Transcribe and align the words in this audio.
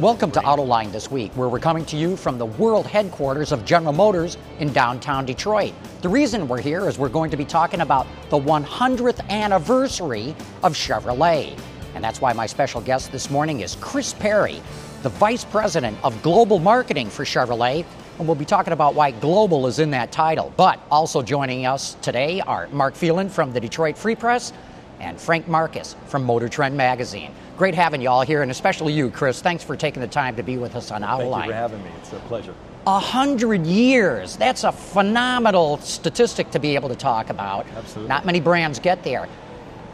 Welcome 0.00 0.30
to 0.30 0.40
Autoline 0.40 0.92
this 0.92 1.10
week, 1.10 1.32
where 1.32 1.48
we're 1.48 1.58
coming 1.58 1.84
to 1.86 1.96
you 1.96 2.16
from 2.16 2.38
the 2.38 2.46
world 2.46 2.86
headquarters 2.86 3.50
of 3.50 3.64
General 3.64 3.92
Motors 3.92 4.36
in 4.60 4.72
downtown 4.72 5.26
Detroit. 5.26 5.74
The 6.02 6.08
reason 6.08 6.46
we're 6.46 6.60
here 6.60 6.88
is 6.88 7.00
we're 7.00 7.08
going 7.08 7.32
to 7.32 7.36
be 7.36 7.44
talking 7.44 7.80
about 7.80 8.06
the 8.30 8.38
100th 8.38 9.28
anniversary 9.28 10.36
of 10.62 10.74
Chevrolet. 10.74 11.58
And 11.96 12.04
that's 12.04 12.20
why 12.20 12.32
my 12.32 12.46
special 12.46 12.80
guest 12.80 13.10
this 13.10 13.28
morning 13.28 13.58
is 13.58 13.76
Chris 13.80 14.14
Perry, 14.14 14.62
the 15.02 15.08
Vice 15.08 15.44
President 15.44 15.98
of 16.04 16.22
Global 16.22 16.60
Marketing 16.60 17.10
for 17.10 17.24
Chevrolet. 17.24 17.84
And 18.20 18.28
we'll 18.28 18.36
be 18.36 18.44
talking 18.44 18.74
about 18.74 18.94
why 18.94 19.10
global 19.10 19.66
is 19.66 19.80
in 19.80 19.90
that 19.90 20.12
title. 20.12 20.52
But 20.56 20.78
also 20.92 21.22
joining 21.22 21.66
us 21.66 21.96
today 22.02 22.40
are 22.42 22.68
Mark 22.68 22.94
Phelan 22.94 23.30
from 23.30 23.52
the 23.52 23.58
Detroit 23.58 23.98
Free 23.98 24.14
Press 24.14 24.52
and 25.00 25.20
Frank 25.20 25.48
Marcus 25.48 25.96
from 26.06 26.22
Motor 26.22 26.48
Trend 26.48 26.76
Magazine. 26.76 27.32
Great 27.58 27.74
having 27.74 28.00
you 28.00 28.08
all 28.08 28.22
here, 28.22 28.42
and 28.42 28.52
especially 28.52 28.92
you, 28.92 29.10
Chris. 29.10 29.42
Thanks 29.42 29.64
for 29.64 29.74
taking 29.74 30.00
the 30.00 30.06
time 30.06 30.36
to 30.36 30.44
be 30.44 30.56
with 30.58 30.76
us 30.76 30.92
on 30.92 31.02
Autoline. 31.02 31.32
Thank 31.32 31.46
you 31.46 31.50
for 31.50 31.56
having 31.56 31.82
me. 31.82 31.90
It's 31.98 32.12
a 32.12 32.16
pleasure. 32.20 32.54
A 32.86 33.00
hundred 33.00 33.66
years. 33.66 34.36
That's 34.36 34.62
a 34.62 34.70
phenomenal 34.70 35.78
statistic 35.78 36.52
to 36.52 36.60
be 36.60 36.76
able 36.76 36.88
to 36.88 36.94
talk 36.94 37.30
about. 37.30 37.66
Absolutely. 37.76 38.08
Not 38.08 38.24
many 38.24 38.38
brands 38.38 38.78
get 38.78 39.02
there. 39.02 39.28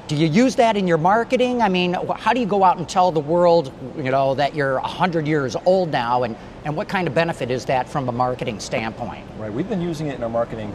Do 0.08 0.14
you 0.14 0.26
use 0.26 0.56
that 0.56 0.76
in 0.76 0.86
your 0.86 0.98
marketing? 0.98 1.62
I 1.62 1.70
mean, 1.70 1.94
how 2.16 2.34
do 2.34 2.40
you 2.40 2.44
go 2.44 2.64
out 2.64 2.76
and 2.76 2.86
tell 2.86 3.10
the 3.10 3.20
world, 3.20 3.72
you 3.96 4.10
know, 4.10 4.34
that 4.34 4.54
you're 4.54 4.78
100 4.80 5.26
years 5.26 5.56
old 5.64 5.90
now, 5.90 6.24
and, 6.24 6.36
and 6.66 6.76
what 6.76 6.86
kind 6.88 7.08
of 7.08 7.14
benefit 7.14 7.50
is 7.50 7.64
that 7.64 7.88
from 7.88 8.10
a 8.10 8.12
marketing 8.12 8.60
standpoint? 8.60 9.26
Right. 9.38 9.50
We've 9.50 9.68
been 9.68 9.80
using 9.80 10.08
it 10.08 10.16
in 10.16 10.22
our 10.22 10.28
marketing 10.28 10.74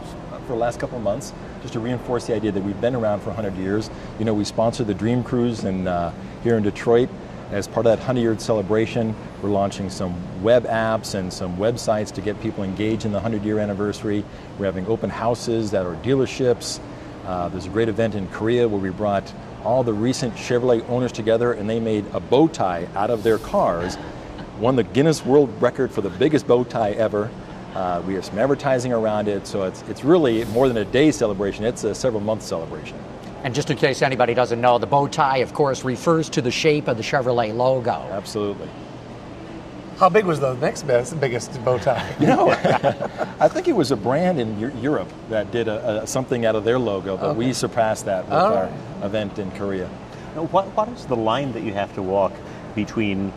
for 0.50 0.54
the 0.54 0.58
last 0.58 0.80
couple 0.80 0.98
of 0.98 1.04
months 1.04 1.32
just 1.62 1.74
to 1.74 1.78
reinforce 1.78 2.26
the 2.26 2.34
idea 2.34 2.50
that 2.50 2.64
we've 2.64 2.80
been 2.80 2.96
around 2.96 3.20
for 3.20 3.26
100 3.26 3.54
years. 3.56 3.88
You 4.18 4.24
know, 4.24 4.34
we 4.34 4.44
sponsor 4.44 4.82
the 4.82 4.94
Dream 4.94 5.22
Cruise 5.22 5.62
and 5.62 5.86
uh, 5.86 6.10
here 6.42 6.56
in 6.56 6.62
Detroit. 6.62 7.08
As 7.50 7.66
part 7.66 7.84
of 7.86 7.90
that 7.90 7.98
100 7.98 8.20
year 8.20 8.38
celebration, 8.38 9.14
we're 9.42 9.50
launching 9.50 9.90
some 9.90 10.14
web 10.42 10.64
apps 10.66 11.14
and 11.14 11.32
some 11.32 11.56
websites 11.56 12.12
to 12.12 12.20
get 12.20 12.40
people 12.40 12.62
engaged 12.62 13.04
in 13.04 13.12
the 13.12 13.18
100 13.18 13.44
year 13.44 13.58
anniversary. 13.58 14.24
We're 14.58 14.66
having 14.66 14.86
open 14.86 15.10
houses 15.10 15.74
at 15.74 15.84
our 15.84 15.96
dealerships. 15.96 16.80
Uh, 17.26 17.48
there's 17.48 17.66
a 17.66 17.70
great 17.70 17.88
event 17.88 18.14
in 18.14 18.28
Korea 18.28 18.68
where 18.68 18.80
we 18.80 18.90
brought 18.90 19.32
all 19.64 19.82
the 19.82 19.92
recent 19.92 20.34
Chevrolet 20.34 20.88
owners 20.88 21.12
together 21.12 21.52
and 21.52 21.68
they 21.68 21.80
made 21.80 22.04
a 22.12 22.20
bow 22.20 22.48
tie 22.48 22.88
out 22.94 23.10
of 23.10 23.22
their 23.22 23.38
cars. 23.38 23.98
Won 24.58 24.76
the 24.76 24.84
Guinness 24.84 25.24
World 25.24 25.50
Record 25.60 25.90
for 25.90 26.02
the 26.02 26.10
biggest 26.10 26.46
bow 26.46 26.64
tie 26.64 26.92
ever. 26.92 27.30
Uh, 27.74 28.02
we 28.06 28.14
have 28.14 28.24
some 28.24 28.38
advertising 28.38 28.92
around 28.92 29.28
it, 29.28 29.46
so 29.46 29.62
it's, 29.62 29.82
it's 29.82 30.02
really 30.02 30.44
more 30.46 30.66
than 30.66 30.76
a 30.78 30.84
day 30.84 31.12
celebration, 31.12 31.64
it's 31.64 31.84
a 31.84 31.94
several 31.94 32.20
month 32.20 32.42
celebration. 32.42 32.98
And 33.42 33.54
just 33.54 33.70
in 33.70 33.76
case 33.76 34.02
anybody 34.02 34.34
doesn't 34.34 34.60
know, 34.60 34.78
the 34.78 34.86
bow 34.86 35.08
tie, 35.08 35.38
of 35.38 35.54
course, 35.54 35.84
refers 35.84 36.28
to 36.30 36.42
the 36.42 36.50
shape 36.50 36.88
of 36.88 36.96
the 36.96 37.02
Chevrolet 37.02 37.54
logo. 37.54 37.92
Absolutely. 38.10 38.68
How 39.98 40.08
big 40.08 40.24
was 40.24 40.40
the 40.40 40.54
next 40.54 40.84
best, 40.84 41.18
biggest 41.20 41.62
bow 41.64 41.78
tie? 41.78 42.14
You 42.20 42.28
know, 42.28 42.50
I 43.38 43.48
think 43.48 43.68
it 43.68 43.76
was 43.76 43.90
a 43.90 43.96
brand 43.96 44.40
in 44.40 44.58
Europe 44.82 45.12
that 45.28 45.50
did 45.52 45.68
a, 45.68 46.02
a, 46.02 46.06
something 46.06 46.46
out 46.46 46.56
of 46.56 46.64
their 46.64 46.78
logo, 46.78 47.16
but 47.16 47.30
okay. 47.30 47.38
we 47.38 47.52
surpassed 47.52 48.06
that 48.06 48.24
with 48.24 48.32
All 48.32 48.54
our 48.54 48.64
right. 48.64 49.04
event 49.04 49.38
in 49.38 49.50
Korea. 49.52 49.90
Now, 50.34 50.44
what, 50.46 50.66
what 50.76 50.88
is 50.88 51.04
the 51.06 51.16
line 51.16 51.52
that 51.52 51.62
you 51.62 51.74
have 51.74 51.94
to 51.94 52.02
walk 52.02 52.32
between 52.74 53.32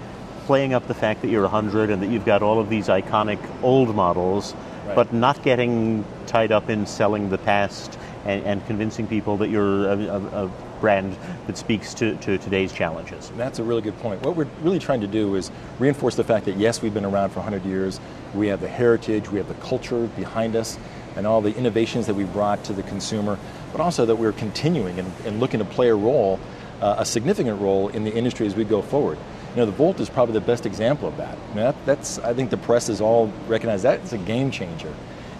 playing 0.46 0.74
up 0.74 0.88
the 0.88 0.94
fact 0.94 1.22
that 1.22 1.30
you're 1.30 1.42
100 1.42 1.90
and 1.90 2.02
that 2.02 2.10
you've 2.10 2.26
got 2.26 2.42
all 2.42 2.60
of 2.60 2.70
these 2.70 2.88
iconic 2.88 3.40
old 3.62 3.96
models, 3.96 4.54
right. 4.86 4.96
but 4.96 5.14
not 5.14 5.42
getting 5.44 6.06
tied 6.28 6.52
up 6.52 6.70
in 6.70 6.86
selling 6.86 7.30
the 7.30 7.38
past 7.38 7.98
and, 8.26 8.44
and 8.46 8.66
convincing 8.68 9.08
people 9.08 9.38
that 9.38 9.50
you're 9.50 9.88
a, 9.88 9.98
a, 9.98 10.46
a 10.46 10.52
brand 10.80 11.16
that 11.48 11.58
speaks 11.58 11.94
to, 11.96 12.16
to, 12.18 12.38
today's 12.38 12.74
challenges. 12.74 13.32
That's 13.38 13.60
a 13.60 13.64
really 13.64 13.82
good 13.82 13.98
point. 14.00 14.22
What 14.22 14.36
we're 14.36 14.48
really 14.62 14.80
trying 14.80 15.02
to 15.02 15.08
do 15.08 15.36
is 15.36 15.52
reinforce 15.80 16.16
the 16.16 16.24
fact 16.24 16.46
that 16.46 16.58
yes, 16.58 16.82
we've 16.82 16.94
been 16.94 17.06
around 17.06 17.30
for 17.30 17.40
100 17.40 17.66
years, 17.66 18.00
we 18.34 18.48
have 18.48 18.62
the 18.62 18.68
heritage, 18.68 19.30
we 19.30 19.38
have 19.38 19.48
the 19.48 19.54
culture 19.56 20.08
behind 20.08 20.56
us, 20.56 20.78
and 21.16 21.28
all 21.28 21.42
the 21.42 21.56
innovations 21.56 22.08
that 22.08 22.16
we 22.16 22.24
brought 22.24 22.64
to 22.66 22.74
the 22.74 22.84
consumer, 22.84 23.38
but 23.72 23.82
also 23.82 24.06
that 24.06 24.16
we're 24.16 24.32
continuing 24.32 25.00
and, 25.00 25.12
and 25.26 25.40
looking 25.40 25.60
to 25.60 25.66
play 25.66 25.90
a 25.90 25.96
role, 25.96 26.40
uh, 26.82 26.96
a 26.98 27.06
significant 27.06 27.62
role 27.62 27.90
in 27.90 28.04
the 28.04 28.14
industry 28.14 28.46
as 28.48 28.56
we 28.56 28.64
go 28.64 28.82
forward. 28.82 29.18
You 29.52 29.58
know, 29.58 29.66
the 29.68 29.72
Volt 29.72 30.00
is 30.00 30.10
probably 30.10 30.34
the 30.34 30.42
best 30.42 30.66
example 30.66 31.08
of 31.08 31.18
that. 31.18 31.38
That, 31.56 31.76
that's, 31.86 32.18
I 32.20 32.34
think 32.34 32.50
the 32.50 32.58
press 32.58 32.88
has 32.88 33.02
all 33.02 33.32
recognized 33.48 33.84
that 33.84 34.00
it's 34.00 34.14
a 34.14 34.18
game 34.18 34.50
changer 34.50 34.94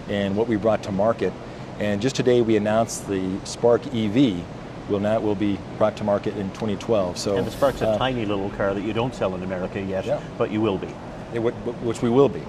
and 0.08 0.36
what 0.36 0.46
we 0.46 0.56
brought 0.56 0.84
to 0.84 0.92
market. 0.92 1.32
And 1.78 2.00
just 2.00 2.14
today 2.14 2.40
we 2.40 2.56
announced 2.56 3.08
the 3.08 3.38
Spark 3.44 3.82
EV 3.94 4.44
will 4.88 5.00
now 5.00 5.18
will 5.18 5.34
be 5.34 5.58
brought 5.78 5.96
to 5.96 6.04
market 6.04 6.36
in 6.36 6.48
2012. 6.50 7.18
So 7.18 7.36
and 7.36 7.46
the 7.46 7.50
Spark's 7.50 7.82
a 7.82 7.88
uh, 7.88 7.98
tiny 7.98 8.26
little 8.26 8.50
car 8.50 8.74
that 8.74 8.82
you 8.82 8.92
don't 8.92 9.14
sell 9.14 9.34
in 9.34 9.42
America 9.42 9.80
yet, 9.80 10.04
yeah. 10.04 10.20
but 10.38 10.50
you 10.50 10.60
will 10.60 10.78
be. 10.78 10.88
It, 11.32 11.40
which 11.40 12.00
we 12.00 12.10
will 12.10 12.28
be. 12.28 12.42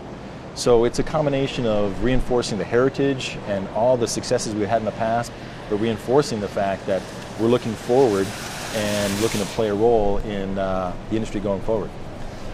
So 0.54 0.86
it's 0.86 1.00
a 1.00 1.04
combination 1.04 1.66
of 1.66 2.04
reinforcing 2.04 2.58
the 2.58 2.64
heritage 2.64 3.38
and 3.48 3.68
all 3.70 3.98
the 3.98 4.08
successes 4.08 4.54
we've 4.54 4.68
had 4.68 4.80
in 4.80 4.86
the 4.86 4.92
past, 4.92 5.32
but 5.70 5.78
reinforcing 5.78 6.40
the 6.40 6.48
fact 6.48 6.86
that 6.86 7.02
we're 7.40 7.48
looking 7.48 7.74
forward 7.74 8.28
and 8.76 9.22
looking 9.22 9.42
to 9.42 9.48
play 9.48 9.70
a 9.70 9.74
role 9.74 10.20
in 10.20 10.58
uh, 10.58 10.94
the 11.10 11.16
industry 11.16 11.42
going 11.42 11.62
forward. 11.62 11.90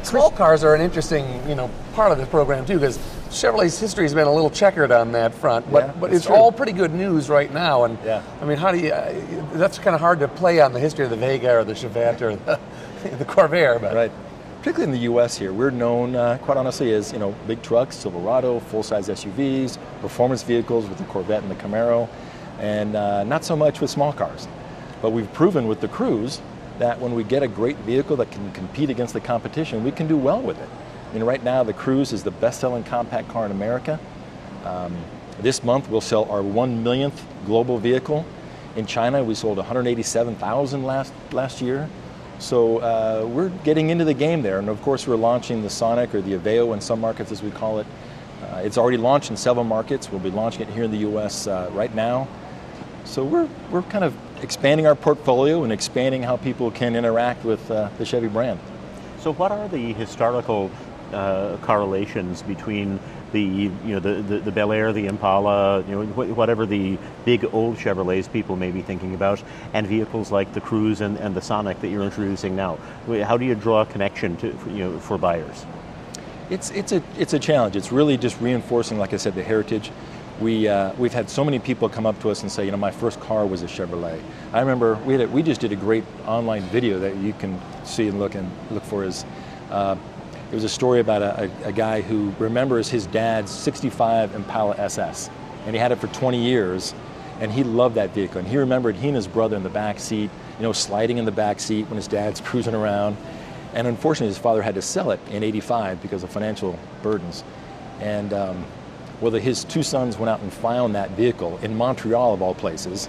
Small 0.03 0.32
cars 0.32 0.64
are 0.64 0.74
an 0.74 0.82
interesting, 0.82 1.48
you 1.48 1.53
know, 1.53 1.70
part 1.94 2.12
of 2.12 2.18
this 2.18 2.28
program 2.30 2.66
too, 2.66 2.76
because 2.76 2.98
Chevrolet's 3.31 3.80
history 3.80 4.03
has 4.03 4.14
been 4.14 4.28
a 4.28 4.34
little 4.34 4.50
checkered 4.50 4.92
on 4.92 5.14
that 5.14 5.34
front. 5.34 5.72
But, 5.72 5.86
yeah, 5.86 5.94
but 6.00 6.14
it's 6.14 6.25
true. 6.25 6.36
all 6.36 6.52
pretty 6.52 6.74
good 6.74 6.94
news 6.94 7.30
right 7.30 7.52
now. 7.52 7.86
And 7.86 7.97
yeah. 8.03 8.22
I 8.42 8.46
mean, 8.46 8.58
how 8.58 8.72
do 8.72 8.78
you? 8.78 8.92
Uh, 8.92 9.14
that's 9.53 9.80
kind 9.80 9.96
of 9.96 10.02
hard 10.02 10.19
to 10.19 10.28
play 10.28 10.59
on 10.59 10.74
the 10.74 10.80
history 10.80 11.06
of 11.06 11.12
the 11.12 11.18
Vega 11.18 11.56
or 11.56 11.64
the 11.64 11.74
Chevette 11.74 12.22
or 12.22 12.36
the, 12.36 12.59
the 13.18 13.25
Corvair. 13.25 13.80
But 13.80 13.96
right. 13.96 14.12
Particularly 14.59 14.91
in 14.91 14.91
the 14.91 15.06
U.S. 15.06 15.36
here, 15.40 15.52
we're 15.52 15.72
known, 15.72 16.16
uh, 16.16 16.38
quite 16.44 16.56
honestly, 16.56 16.94
as 16.94 17.12
you 17.12 17.18
know, 17.18 17.34
big 17.47 17.64
trucks, 17.64 17.96
Silverado, 17.96 18.59
full-size 18.59 19.08
SUVs, 19.08 19.80
performance 20.02 20.44
vehicles 20.44 20.88
with 20.88 21.00
the 21.00 21.03
Corvette 21.06 21.41
and 21.41 21.50
the 21.50 21.56
Camaro, 21.56 22.08
and 22.59 22.96
uh, 22.96 23.24
not 23.24 23.44
so 23.44 23.56
much 23.56 23.81
with 23.81 23.90
small 23.90 24.14
cars. 24.14 24.47
But 25.02 25.12
we've 25.12 25.31
proven 25.34 25.68
with 25.68 25.81
the 25.81 25.88
Cruze 25.88 26.41
that 26.78 27.00
when 27.00 27.16
we 27.16 27.24
get 27.24 27.41
a 27.41 27.47
great 27.47 27.78
vehicle 27.78 28.16
that 28.18 28.30
can 28.30 28.52
compete 28.52 28.91
against 28.91 29.16
the 29.16 29.20
competition, 29.20 29.84
we 29.84 29.91
can 29.91 30.08
do 30.08 30.16
well 30.16 30.41
with 30.44 30.59
it. 30.59 30.70
I 31.12 31.14
mean, 31.14 31.24
right 31.26 31.44
now, 31.44 31.62
the 31.64 31.74
Cruze 31.74 32.14
is 32.14 32.24
the 32.24 32.32
best-selling 32.32 32.86
compact 32.86 33.28
car 33.28 33.46
in 33.46 33.52
America. 33.52 34.00
Um, 34.64 34.96
this 35.42 35.62
month, 35.62 35.90
we'll 35.90 36.00
sell 36.00 36.24
our 36.32 36.42
one 36.42 36.84
millionth 36.84 37.22
global 37.46 37.78
vehicle. 37.78 38.26
In 38.78 38.86
China, 38.86 39.22
we 39.22 39.36
sold 39.36 39.58
187,000 39.58 40.84
last 40.84 41.12
last 41.34 41.62
year. 41.62 41.90
So 42.40 42.78
uh, 42.78 43.28
we're 43.28 43.50
getting 43.50 43.90
into 43.90 44.06
the 44.06 44.14
game 44.14 44.42
there, 44.42 44.58
and 44.58 44.70
of 44.70 44.82
course, 44.82 45.06
we're 45.06 45.18
launching 45.18 45.64
the 45.64 45.70
Sonic 45.70 46.16
or 46.16 46.22
the 46.22 46.38
Aveo 46.38 46.74
in 46.74 46.80
some 46.80 47.02
markets, 47.02 47.30
as 47.34 47.44
we 47.44 47.52
call 47.52 47.80
it. 47.80 47.88
Uh, 48.42 48.62
it's 48.64 48.78
already 48.78 48.98
launched 48.98 49.32
in 49.32 49.36
several 49.36 49.66
markets. 49.66 50.10
We'll 50.10 50.22
be 50.22 50.32
launching 50.32 50.62
it 50.62 50.70
here 50.70 50.86
in 50.86 50.92
the 50.92 51.00
U.S. 51.00 51.46
Uh, 51.46 51.70
right 51.74 51.94
now. 51.94 52.30
So 53.04 53.26
we're 53.26 53.50
we're 53.70 53.82
kind 53.84 54.06
of 54.06 54.16
expanding 54.42 54.88
our 54.88 54.96
portfolio 54.96 55.66
and 55.66 55.74
expanding 55.74 56.24
how 56.24 56.38
people 56.38 56.72
can 56.72 56.96
interact 56.96 57.44
with 57.44 57.70
uh, 57.70 57.90
the 57.98 58.06
Chevy 58.06 58.30
brand. 58.30 58.62
So, 59.20 59.34
what 59.34 59.52
are 59.52 59.68
the 59.68 59.94
historical 59.94 60.72
uh, 61.14 61.58
correlations 61.62 62.42
between 62.42 63.00
the 63.32 63.42
you 63.42 63.72
know 63.86 64.00
the, 64.00 64.22
the, 64.22 64.40
the, 64.40 64.52
Bel 64.52 64.72
Air, 64.72 64.92
the 64.92 65.08
Impala, 65.08 65.84
you 65.88 65.96
know 65.96 66.06
whatever 66.06 66.66
the 66.66 66.98
big 67.24 67.46
old 67.54 67.78
Chevrolets 67.78 68.32
people 68.32 68.56
may 68.56 68.72
be 68.72 68.82
thinking 68.82 69.16
about, 69.16 69.42
and 69.74 69.88
vehicles 69.88 70.32
like 70.32 70.54
the 70.54 70.62
Cruze 70.62 71.02
and, 71.02 71.18
and 71.18 71.36
the 71.36 71.42
Sonic 71.42 71.80
that 71.82 71.88
you're 71.88 72.04
introducing 72.04 72.56
now. 72.56 72.78
How 73.24 73.38
do 73.38 73.46
you 73.46 73.56
draw 73.56 73.82
a 73.82 73.85
connection 73.85 74.35
to 74.38 74.47
you 74.68 74.80
know 74.80 75.00
for 75.00 75.18
buyers? 75.18 75.66
It's 76.50 76.72
it's 76.72 76.91
a 76.91 77.02
it's 77.18 77.34
a 77.34 77.40
challenge. 77.40 77.76
It's 77.76 77.91
really 77.91 78.18
just 78.18 78.40
reinforcing, 78.41 78.97
like 78.97 79.14
I 79.14 79.18
said, 79.18 79.35
the 79.35 79.44
heritage 79.44 79.91
we, 80.41 80.68
uh, 80.68 80.94
we've 80.94 81.14
had 81.14 81.30
so 81.30 81.46
many 81.46 81.59
people 81.59 81.88
come 81.88 82.06
up 82.06 82.20
to 82.22 82.30
us 82.30 82.41
and 82.41 82.52
say, 82.52 82.66
you 82.66 82.72
know, 82.72 82.78
my 82.78 82.91
first 82.91 83.20
car 83.20 83.46
was 83.46 83.62
a 83.62 83.68
Chevrolet. 83.68 84.20
I 84.52 84.59
remember 84.59 84.96
we, 85.06 85.14
had 85.14 85.22
a, 85.22 85.28
we 85.28 85.44
just 85.44 85.62
did 85.62 85.72
a 85.72 85.76
great 85.76 86.03
online 86.26 86.64
video 86.64 87.00
that 87.00 87.16
you 87.18 87.34
can 87.34 87.62
see 87.85 88.08
and 88.08 88.20
look 88.20 88.35
and 88.35 88.50
look 88.72 88.84
for. 88.84 89.03
Is 89.03 89.24
uh, 89.70 89.96
it 90.52 90.56
was 90.56 90.66
a 90.66 90.70
story 90.70 91.00
about 91.00 91.22
a, 91.22 91.50
a, 91.64 91.70
a, 91.70 91.72
guy 91.72 92.02
who 92.02 92.34
remembers 92.38 92.90
his 92.90 93.06
dad's 93.06 93.50
65 93.50 94.36
Impala 94.36 94.76
SS, 94.76 95.30
and 95.66 95.74
he 95.74 95.80
had 95.80 95.94
it 95.94 95.96
for 95.96 96.08
20 96.08 96.44
years, 96.44 96.94
and 97.40 97.50
he 97.50 97.64
loved 97.64 97.96
that 97.96 98.09
vehicle. 98.09 98.40
And 98.40 98.48
he 98.48 98.58
remembered 98.58 98.98
he 98.98 99.08
and 99.08 99.16
his 99.16 99.28
brother 99.28 99.56
in 99.56 99.64
the 99.64 99.70
back 99.70 99.98
seat, 99.98 100.30
you 100.58 100.64
know, 100.64 100.74
sliding 100.74 101.18
in 101.18 101.24
the 101.24 101.32
back 101.32 101.62
seat 101.62 101.84
when 101.88 101.96
his 101.96 102.08
dad's 102.08 102.42
cruising 102.46 102.76
around. 102.76 103.16
And 103.74 103.88
unfortunately, 103.88 104.28
his 104.28 104.38
father 104.38 104.62
had 104.62 104.76
to 104.76 104.82
sell 104.82 105.12
it 105.12 105.22
in 105.30 105.42
85 105.42 106.02
because 106.02 106.24
of 106.24 106.30
financial 106.30 106.78
burdens. 107.02 107.46
And 108.02 108.34
um, 108.34 108.66
well, 109.22 109.32
his 109.32 109.64
two 109.64 109.84
sons 109.84 110.18
went 110.18 110.30
out 110.30 110.42
and 110.42 110.52
found 110.52 110.96
that 110.96 111.12
vehicle 111.12 111.59
in 111.59 111.78
Montreal, 111.78 112.34
of 112.34 112.42
all 112.42 112.56
places, 112.56 113.08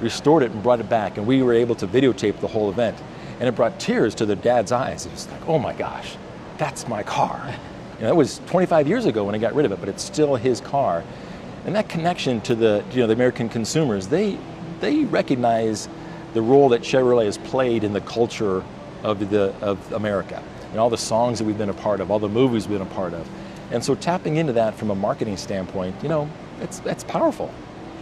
restored 0.00 0.42
it 0.42 0.50
and 0.50 0.62
brought 0.62 0.80
it 0.80 0.90
back, 0.90 1.16
and 1.16 1.26
we 1.26 1.42
were 1.42 1.54
able 1.54 1.76
to 1.76 1.86
videotape 1.86 2.40
the 2.40 2.48
whole 2.48 2.68
event. 2.68 3.00
And 3.40 3.48
it 3.48 3.52
brought 3.52 3.80
tears 3.80 4.14
to 4.16 4.26
their 4.26 4.36
dad's 4.36 4.70
eyes. 4.70 5.06
It 5.06 5.12
was 5.12 5.28
like, 5.30 5.48
oh 5.48 5.58
my 5.58 5.72
gosh, 5.72 6.16
that's 6.58 6.88
my 6.88 7.02
car. 7.02 7.40
You 7.96 8.02
know, 8.02 8.06
that 8.08 8.16
was 8.16 8.40
25 8.46 8.88
years 8.88 9.06
ago 9.06 9.24
when 9.24 9.34
I 9.34 9.38
got 9.38 9.54
rid 9.54 9.66
of 9.66 9.72
it, 9.72 9.80
but 9.80 9.88
it's 9.88 10.02
still 10.02 10.36
his 10.36 10.60
car. 10.60 11.04
And 11.64 11.74
that 11.74 11.88
connection 11.88 12.40
to 12.42 12.54
the, 12.54 12.84
you 12.90 12.98
know, 12.98 13.06
the 13.06 13.12
American 13.14 13.48
consumers, 13.48 14.08
they, 14.08 14.38
they 14.80 15.04
recognize 15.04 15.88
the 16.34 16.42
role 16.42 16.68
that 16.70 16.82
Chevrolet 16.82 17.26
has 17.26 17.38
played 17.38 17.84
in 17.84 17.92
the 17.92 18.00
culture 18.00 18.62
of, 19.02 19.30
the, 19.30 19.54
of 19.60 19.92
America. 19.92 20.42
and 20.70 20.80
all 20.80 20.90
the 20.90 20.98
songs 20.98 21.38
that 21.38 21.44
we've 21.44 21.58
been 21.58 21.70
a 21.70 21.74
part 21.74 22.00
of, 22.00 22.10
all 22.10 22.18
the 22.18 22.28
movies 22.28 22.66
we've 22.66 22.78
been 22.78 22.86
a 22.86 22.90
part 22.90 23.14
of. 23.14 23.28
And 23.70 23.82
so 23.82 23.94
tapping 23.94 24.36
into 24.36 24.52
that 24.54 24.74
from 24.74 24.90
a 24.90 24.94
marketing 24.94 25.36
standpoint, 25.36 25.94
you 26.02 26.08
know, 26.08 26.28
it's, 26.60 26.80
it's 26.84 27.04
powerful. 27.04 27.52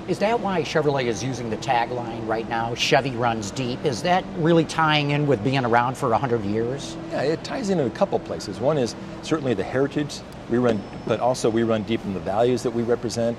Is 0.09 0.19
that 0.19 0.41
why 0.41 0.63
Chevrolet 0.63 1.05
is 1.05 1.23
using 1.23 1.49
the 1.49 1.57
tagline 1.59 2.27
right 2.27 2.49
now, 2.49 2.75
Chevy 2.75 3.13
runs 3.13 3.53
deep? 3.53 3.85
Is 3.85 4.03
that 4.03 4.25
really 4.39 4.65
tying 4.65 5.13
in 5.13 5.29
with 5.29 5.45
being 5.45 5.65
around 5.65 5.97
for 5.97 6.09
100 6.09 6.45
years? 6.45 6.97
Yeah, 7.13 7.23
it 7.23 7.45
ties 7.45 7.71
in 7.71 7.79
in 7.79 7.87
a 7.87 7.91
couple 7.91 8.19
places. 8.19 8.59
One 8.59 8.79
is 8.79 8.97
certainly 9.23 9.55
the 9.55 9.63
heritage 9.63 10.19
we 10.51 10.59
run, 10.59 10.83
but 11.07 11.21
also 11.21 11.49
we 11.49 11.63
run 11.63 11.85
deep 11.85 12.05
in 12.05 12.15
the 12.15 12.21
values 12.21 12.65
that 12.65 12.73
we 12.73 12.83
represent. 12.83 13.39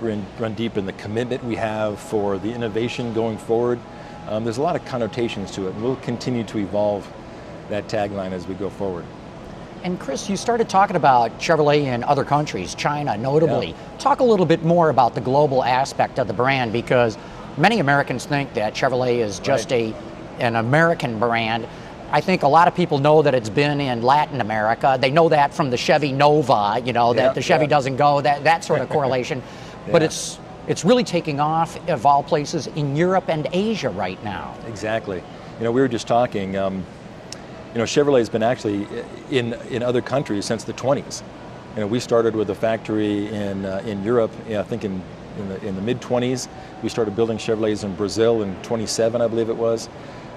We 0.00 0.10
run, 0.10 0.24
run 0.38 0.54
deep 0.54 0.76
in 0.76 0.86
the 0.86 0.92
commitment 0.92 1.42
we 1.42 1.56
have 1.56 1.98
for 1.98 2.38
the 2.38 2.52
innovation 2.52 3.12
going 3.12 3.36
forward. 3.36 3.80
Um, 4.28 4.44
there's 4.44 4.58
a 4.58 4.62
lot 4.62 4.76
of 4.76 4.84
connotations 4.84 5.50
to 5.52 5.66
it, 5.66 5.74
and 5.74 5.82
we'll 5.82 5.96
continue 5.96 6.44
to 6.44 6.58
evolve 6.58 7.12
that 7.70 7.88
tagline 7.88 8.30
as 8.30 8.46
we 8.46 8.54
go 8.54 8.70
forward. 8.70 9.04
And 9.84 10.00
Chris, 10.00 10.30
you 10.30 10.38
started 10.38 10.70
talking 10.70 10.96
about 10.96 11.38
Chevrolet 11.38 11.82
in 11.82 12.02
other 12.04 12.24
countries, 12.24 12.74
China 12.74 13.18
notably. 13.18 13.68
Yeah. 13.68 13.96
Talk 13.98 14.20
a 14.20 14.24
little 14.24 14.46
bit 14.46 14.64
more 14.64 14.88
about 14.88 15.14
the 15.14 15.20
global 15.20 15.62
aspect 15.62 16.18
of 16.18 16.26
the 16.26 16.32
brand 16.32 16.72
because 16.72 17.18
many 17.58 17.80
Americans 17.80 18.24
think 18.24 18.54
that 18.54 18.72
Chevrolet 18.72 19.18
is 19.18 19.38
just 19.40 19.70
right. 19.70 19.94
a 19.94 20.42
an 20.42 20.56
American 20.56 21.18
brand. 21.18 21.68
I 22.10 22.22
think 22.22 22.44
a 22.44 22.48
lot 22.48 22.66
of 22.66 22.74
people 22.74 22.98
know 22.98 23.20
that 23.20 23.34
it's 23.34 23.50
been 23.50 23.78
in 23.78 24.02
Latin 24.02 24.40
America. 24.40 24.96
They 24.98 25.10
know 25.10 25.28
that 25.28 25.52
from 25.52 25.68
the 25.68 25.76
Chevy 25.76 26.12
Nova, 26.12 26.80
you 26.82 26.94
know, 26.94 27.12
that 27.12 27.34
the 27.34 27.42
Chevy 27.42 27.66
doesn't 27.66 27.96
go, 27.96 28.22
that, 28.22 28.42
that 28.44 28.64
sort 28.64 28.80
of 28.80 28.88
correlation. 28.96 29.42
yeah. 29.86 29.92
But 29.92 30.02
it's 30.02 30.38
it's 30.66 30.82
really 30.82 31.04
taking 31.04 31.40
off 31.40 31.76
of 31.90 32.06
all 32.06 32.22
places 32.22 32.68
in 32.68 32.96
Europe 32.96 33.28
and 33.28 33.46
Asia 33.52 33.90
right 33.90 34.22
now. 34.24 34.56
Exactly. 34.66 35.22
You 35.58 35.64
know, 35.64 35.72
we 35.72 35.82
were 35.82 35.88
just 35.88 36.06
talking. 36.06 36.56
Um, 36.56 36.86
you 37.74 37.78
know, 37.78 37.84
Chevrolet 37.84 38.18
has 38.18 38.28
been 38.28 38.44
actually 38.44 38.86
in, 39.32 39.54
in 39.68 39.82
other 39.82 40.00
countries 40.00 40.44
since 40.44 40.62
the 40.62 40.72
20s. 40.72 41.22
You 41.74 41.80
know, 41.80 41.86
we 41.88 41.98
started 41.98 42.36
with 42.36 42.48
a 42.50 42.54
factory 42.54 43.26
in, 43.34 43.66
uh, 43.66 43.82
in 43.84 44.04
Europe, 44.04 44.30
I 44.48 44.62
think 44.62 44.84
in, 44.84 45.02
in 45.38 45.48
the, 45.48 45.66
in 45.66 45.74
the 45.74 45.82
mid 45.82 46.00
20s. 46.00 46.46
We 46.84 46.88
started 46.88 47.16
building 47.16 47.36
Chevrolets 47.36 47.82
in 47.82 47.96
Brazil 47.96 48.42
in 48.42 48.54
27, 48.62 49.20
I 49.20 49.26
believe 49.26 49.48
it 49.48 49.56
was. 49.56 49.88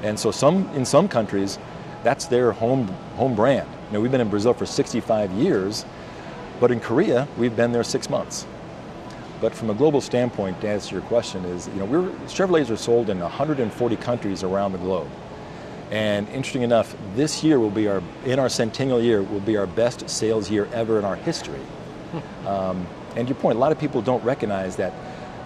And 0.01 0.19
so 0.19 0.31
some, 0.31 0.67
in 0.69 0.83
some 0.83 1.07
countries, 1.07 1.59
that's 2.03 2.25
their 2.25 2.51
home, 2.53 2.87
home 3.17 3.35
brand. 3.35 3.69
You 3.87 3.93
know, 3.93 4.01
we've 4.01 4.11
been 4.11 4.21
in 4.21 4.29
Brazil 4.29 4.55
for 4.55 4.65
65 4.65 5.31
years, 5.33 5.85
but 6.59 6.71
in 6.71 6.79
Korea, 6.79 7.27
we've 7.37 7.55
been 7.55 7.71
there 7.71 7.83
six 7.83 8.09
months. 8.09 8.47
But 9.41 9.53
from 9.53 9.69
a 9.69 9.75
global 9.75 10.01
standpoint, 10.01 10.59
to 10.61 10.69
answer 10.69 10.95
your 10.95 11.03
question, 11.03 11.45
is 11.45 11.67
you 11.67 11.75
know, 11.75 11.85
we're, 11.85 12.09
Chevrolets 12.25 12.71
are 12.71 12.77
sold 12.77 13.11
in 13.11 13.19
140 13.19 13.95
countries 13.97 14.41
around 14.41 14.71
the 14.71 14.79
globe. 14.79 15.07
And 15.91 16.27
interesting 16.29 16.63
enough, 16.63 16.95
this 17.15 17.43
year 17.43 17.59
will 17.59 17.69
be 17.69 17.87
our, 17.87 18.01
in 18.25 18.39
our 18.39 18.49
centennial 18.49 19.01
year, 19.01 19.21
will 19.21 19.39
be 19.39 19.55
our 19.55 19.67
best 19.67 20.09
sales 20.09 20.49
year 20.49 20.67
ever 20.73 20.99
in 20.99 21.05
our 21.05 21.15
history. 21.15 21.61
Um, 22.45 22.87
and 23.15 23.27
your 23.27 23.35
point, 23.35 23.57
a 23.57 23.59
lot 23.59 23.71
of 23.71 23.79
people 23.79 24.01
don't 24.01 24.23
recognize 24.23 24.75
that, 24.77 24.93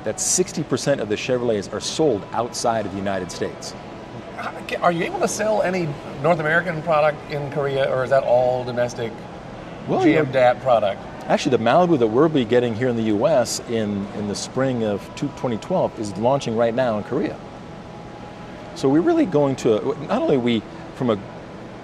that 0.04 0.18
60% 0.18 1.00
of 1.00 1.10
the 1.10 1.16
Chevrolets 1.16 1.72
are 1.74 1.80
sold 1.80 2.26
outside 2.32 2.86
of 2.86 2.92
the 2.92 2.98
United 2.98 3.32
States. 3.32 3.74
Are 4.82 4.92
you 4.92 5.04
able 5.04 5.20
to 5.20 5.28
sell 5.28 5.62
any 5.62 5.88
North 6.22 6.40
American 6.40 6.82
product 6.82 7.32
in 7.32 7.52
Korea, 7.52 7.92
or 7.92 8.04
is 8.04 8.10
that 8.10 8.24
all 8.24 8.64
domestic 8.64 9.12
well, 9.88 10.02
GM 10.02 10.32
DAT 10.32 10.62
product? 10.62 11.02
Actually, 11.26 11.58
the 11.58 11.64
Malibu 11.64 12.00
that 12.00 12.08
we'll 12.08 12.30
be 12.30 12.46
getting 12.46 12.76
here 12.76 12.88
in 12.88 12.96
the 12.96 13.04
U.S. 13.04 13.60
in, 13.70 14.06
in 14.16 14.28
the 14.28 14.36
spring 14.36 14.84
of 14.84 15.02
2012 15.16 16.00
is 16.00 16.18
launching 16.18 16.58
right 16.58 16.74
now 16.74 16.98
in 16.98 17.04
Korea. 17.04 17.40
So 18.81 18.89
we're 18.89 19.01
really 19.01 19.28
going 19.28 19.56
to 19.57 19.95
not 20.07 20.24
only 20.24 20.38
we 20.38 20.63
from 20.95 21.12
a 21.12 21.19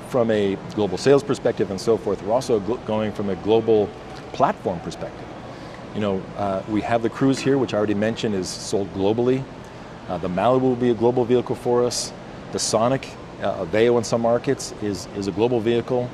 from 0.09 0.31
a 0.31 0.57
global 0.73 0.97
sales 0.97 1.23
perspective 1.23 1.69
and 1.69 1.79
so 1.79 1.95
forth, 1.95 2.23
we're 2.23 2.33
also 2.33 2.59
going 2.59 3.11
from 3.11 3.29
a 3.29 3.35
global 3.35 3.87
platform 4.33 4.79
perspective. 4.79 5.27
You 5.93 6.01
know, 6.01 6.23
uh, 6.37 6.63
we 6.67 6.81
have 6.81 7.03
the 7.03 7.09
Cruze 7.11 7.37
here, 7.39 7.59
which 7.59 7.75
I 7.75 7.77
already 7.77 7.93
mentioned 7.93 8.33
is 8.33 8.49
sold 8.49 8.91
globally. 8.95 9.43
Uh, 10.07 10.17
the 10.17 10.27
Malibu 10.27 10.61
will 10.61 10.75
be 10.75 10.89
a 10.89 10.95
global 10.95 11.23
vehicle 11.23 11.53
for 11.53 11.83
us. 11.83 12.11
The 12.51 12.57
Sonic, 12.57 13.07
uh, 13.43 13.63
Aveo 13.63 13.99
in 13.99 14.03
some 14.03 14.21
markets, 14.21 14.73
is, 14.81 15.07
is 15.15 15.27
a 15.27 15.31
global 15.31 15.59
vehicle. 15.59 16.09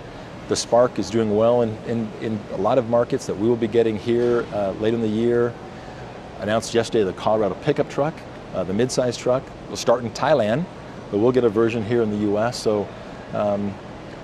The 0.49 0.57
Spark 0.57 0.99
is 0.99 1.09
doing 1.09 1.33
well 1.33 1.61
in, 1.61 1.77
in, 1.87 2.11
in 2.19 2.37
a 2.51 2.57
lot 2.57 2.77
of 2.77 2.89
markets 2.89 3.25
that 3.27 3.37
we 3.37 3.47
will 3.47 3.55
be 3.55 3.69
getting 3.69 3.97
here 3.97 4.45
uh, 4.51 4.71
late 4.81 4.93
in 4.93 4.99
the 4.99 5.07
year. 5.07 5.53
Announced 6.41 6.73
yesterday 6.73 7.05
the 7.05 7.13
Colorado 7.13 7.55
pickup 7.61 7.89
truck, 7.89 8.13
uh, 8.53 8.63
the 8.63 8.73
midsize 8.73 9.17
truck. 9.17 9.43
We'll 9.67 9.77
start 9.77 10.03
in 10.03 10.11
Thailand, 10.11 10.65
but 11.11 11.19
we'll 11.19 11.31
get 11.31 11.43
a 11.43 11.49
version 11.49 11.83
here 11.83 12.01
in 12.01 12.09
the 12.11 12.17
U.S. 12.17 12.61
So 12.61 12.87
um, 13.33 13.73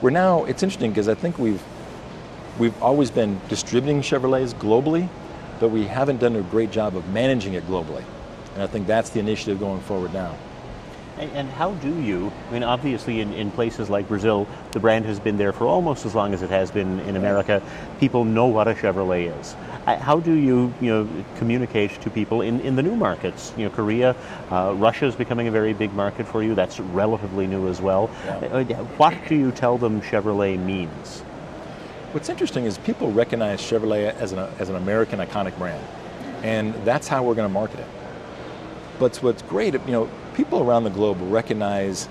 we're 0.01 0.09
now. 0.09 0.45
It's 0.45 0.63
interesting 0.63 0.91
because 0.91 1.09
I 1.09 1.15
think 1.15 1.37
we've 1.37 1.61
we've 2.57 2.81
always 2.81 3.11
been 3.11 3.39
distributing 3.49 4.01
Chevrolets 4.01 4.53
globally, 4.53 5.09
but 5.59 5.69
we 5.69 5.85
haven't 5.85 6.19
done 6.19 6.35
a 6.35 6.41
great 6.41 6.71
job 6.71 6.95
of 6.95 7.07
managing 7.09 7.53
it 7.53 7.65
globally. 7.67 8.03
And 8.53 8.63
I 8.63 8.67
think 8.67 8.87
that's 8.87 9.09
the 9.09 9.19
initiative 9.19 9.59
going 9.59 9.81
forward 9.81 10.13
now. 10.13 10.35
And, 11.19 11.31
and, 11.33 11.49
how 11.49 11.73
do 11.73 11.99
you, 12.01 12.31
I 12.49 12.53
mean, 12.53 12.63
obviously 12.63 13.19
in, 13.19 13.33
in 13.33 13.51
places 13.51 13.89
like 13.89 14.07
Brazil, 14.07 14.47
the 14.71 14.79
brand 14.79 15.05
has 15.05 15.19
been 15.19 15.37
there 15.37 15.51
for 15.51 15.67
almost 15.67 16.05
as 16.05 16.15
long 16.15 16.33
as 16.33 16.41
it 16.41 16.49
has 16.49 16.71
been 16.71 17.01
in 17.01 17.17
America. 17.17 17.61
People 17.99 18.23
know 18.23 18.47
what 18.47 18.69
a 18.69 18.73
Chevrolet 18.73 19.37
is. 19.37 19.53
Uh, 19.85 19.97
how 19.97 20.21
do 20.21 20.33
you, 20.33 20.73
you 20.79 20.89
know, 20.89 21.25
communicate 21.35 21.99
to 22.01 22.09
people 22.09 22.41
in, 22.41 22.61
in 22.61 22.77
the 22.77 22.83
new 22.83 22.95
markets? 22.95 23.51
You 23.57 23.65
know, 23.65 23.69
Korea, 23.69 24.15
uh, 24.49 24.73
Russia 24.77 25.07
is 25.07 25.15
becoming 25.15 25.49
a 25.49 25.51
very 25.51 25.73
big 25.73 25.93
market 25.93 26.25
for 26.25 26.41
you. 26.41 26.55
That's 26.55 26.79
relatively 26.79 27.47
new 27.47 27.67
as 27.67 27.81
well. 27.81 28.09
Yeah. 28.25 28.35
Uh, 28.37 28.83
what 28.95 29.13
do 29.27 29.35
you 29.35 29.51
tell 29.51 29.77
them 29.77 30.01
Chevrolet 30.01 30.57
means? 30.57 31.19
What's 32.13 32.29
interesting 32.29 32.63
is 32.63 32.77
people 32.77 33.11
recognize 33.11 33.59
Chevrolet 33.59 34.15
as 34.15 34.31
an, 34.31 34.39
as 34.57 34.69
an 34.69 34.75
American 34.75 35.19
iconic 35.19 35.57
brand, 35.57 35.85
and 36.43 36.73
that's 36.85 37.09
how 37.09 37.23
we're 37.23 37.35
going 37.35 37.49
to 37.49 37.53
market 37.53 37.79
it. 37.81 37.87
But 38.99 39.17
what's 39.17 39.41
great, 39.43 39.73
you 39.73 39.91
know, 39.91 40.09
people 40.39 40.61
around 40.61 40.85
the 40.85 40.89
globe 40.89 41.17
recognize 41.23 42.07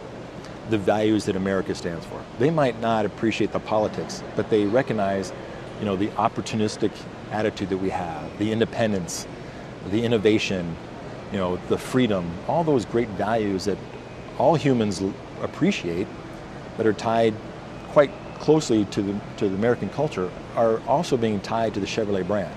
the 0.69 0.77
values 0.77 1.25
that 1.25 1.35
America 1.35 1.75
stands 1.75 2.05
for. 2.05 2.23
They 2.39 2.51
might 2.51 2.79
not 2.79 3.07
appreciate 3.07 3.53
the 3.53 3.59
politics, 3.59 4.23
but 4.37 4.51
they 4.51 4.67
recognize, 4.67 5.33
you 5.79 5.87
know, 5.87 5.97
the 5.97 6.09
opportunistic 6.09 6.91
attitude 7.33 7.71
that 7.71 7.79
we 7.79 7.89
have, 7.89 8.39
the 8.39 8.53
independence, 8.53 9.27
the 9.91 10.05
innovation, 10.05 10.77
you 11.33 11.39
know, 11.39 11.57
the 11.71 11.79
freedom, 11.79 12.31
all 12.47 12.65
those 12.65 12.85
great 12.85 13.09
values 13.09 13.65
that 13.65 13.79
all 14.37 14.55
humans 14.57 15.03
appreciate 15.41 16.07
that 16.77 16.87
are 16.87 16.93
tied 16.93 17.33
quite 17.93 18.11
closely 18.41 18.85
to 18.85 19.01
the, 19.01 19.21
to 19.39 19.49
the 19.49 19.55
American 19.55 19.89
culture 19.89 20.31
are 20.55 20.83
also 20.87 21.17
being 21.17 21.41
tied 21.41 21.73
to 21.73 21.81
the 21.81 21.87
Chevrolet 21.87 22.27
brand. 22.27 22.55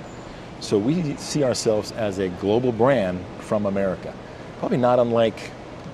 So 0.59 0.77
we 0.77 1.15
see 1.15 1.45
ourselves 1.45 1.93
as 1.93 2.19
a 2.19 2.27
global 2.27 2.73
brand 2.73 3.23
from 3.39 3.65
America. 3.65 4.13
Probably 4.59 4.77
not 4.77 4.99
unlike 4.99 5.39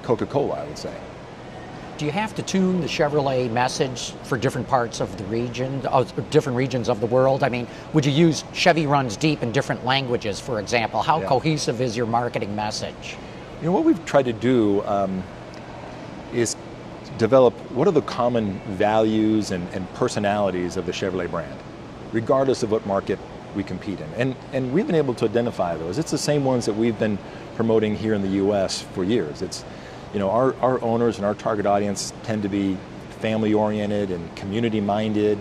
Coca-Cola, 0.07 0.61
I 0.61 0.65
would 0.65 0.77
say. 0.77 0.93
Do 1.97 2.05
you 2.05 2.11
have 2.11 2.33
to 2.35 2.41
tune 2.41 2.79
the 2.79 2.87
Chevrolet 2.87 3.51
message 3.51 4.11
for 4.23 4.37
different 4.37 4.65
parts 4.67 5.01
of 5.01 5.17
the 5.17 5.25
region, 5.25 5.81
different 6.29 6.57
regions 6.57 6.87
of 6.87 7.01
the 7.01 7.07
world? 7.07 7.43
I 7.43 7.49
mean, 7.49 7.67
would 7.91 8.05
you 8.05 8.13
use 8.13 8.45
Chevy 8.53 8.87
runs 8.87 9.17
deep 9.17 9.43
in 9.43 9.51
different 9.51 9.83
languages, 9.83 10.39
for 10.39 10.61
example? 10.61 11.01
How 11.01 11.19
yeah. 11.19 11.27
cohesive 11.27 11.81
is 11.81 11.97
your 11.97 12.05
marketing 12.05 12.55
message? 12.55 13.17
You 13.59 13.65
know, 13.65 13.73
what 13.73 13.83
we've 13.83 14.03
tried 14.05 14.25
to 14.25 14.33
do 14.33 14.81
um, 14.85 15.23
is 16.33 16.55
develop 17.17 17.53
what 17.71 17.87
are 17.87 17.91
the 17.91 18.03
common 18.03 18.59
values 18.77 19.51
and, 19.51 19.67
and 19.73 19.91
personalities 19.95 20.77
of 20.77 20.85
the 20.85 20.93
Chevrolet 20.93 21.29
brand, 21.29 21.59
regardless 22.13 22.63
of 22.63 22.71
what 22.71 22.85
market 22.85 23.19
we 23.55 23.63
compete 23.63 23.99
in. 23.99 24.09
And, 24.13 24.35
and 24.53 24.71
we've 24.71 24.87
been 24.87 24.95
able 24.95 25.15
to 25.15 25.25
identify 25.25 25.75
those. 25.75 25.97
It's 25.97 26.11
the 26.11 26.17
same 26.17 26.45
ones 26.45 26.65
that 26.65 26.73
we've 26.73 26.97
been 26.97 27.17
promoting 27.55 27.95
here 27.95 28.13
in 28.13 28.21
the 28.21 28.35
U.S. 28.45 28.83
for 28.93 29.03
years. 29.03 29.41
It's 29.41 29.65
you 30.13 30.19
know, 30.19 30.29
our, 30.29 30.55
our 30.55 30.81
owners 30.81 31.17
and 31.17 31.25
our 31.25 31.35
target 31.35 31.65
audience 31.65 32.13
tend 32.23 32.43
to 32.43 32.49
be 32.49 32.77
family 33.19 33.53
oriented 33.53 34.11
and 34.11 34.35
community 34.35 34.81
minded. 34.81 35.37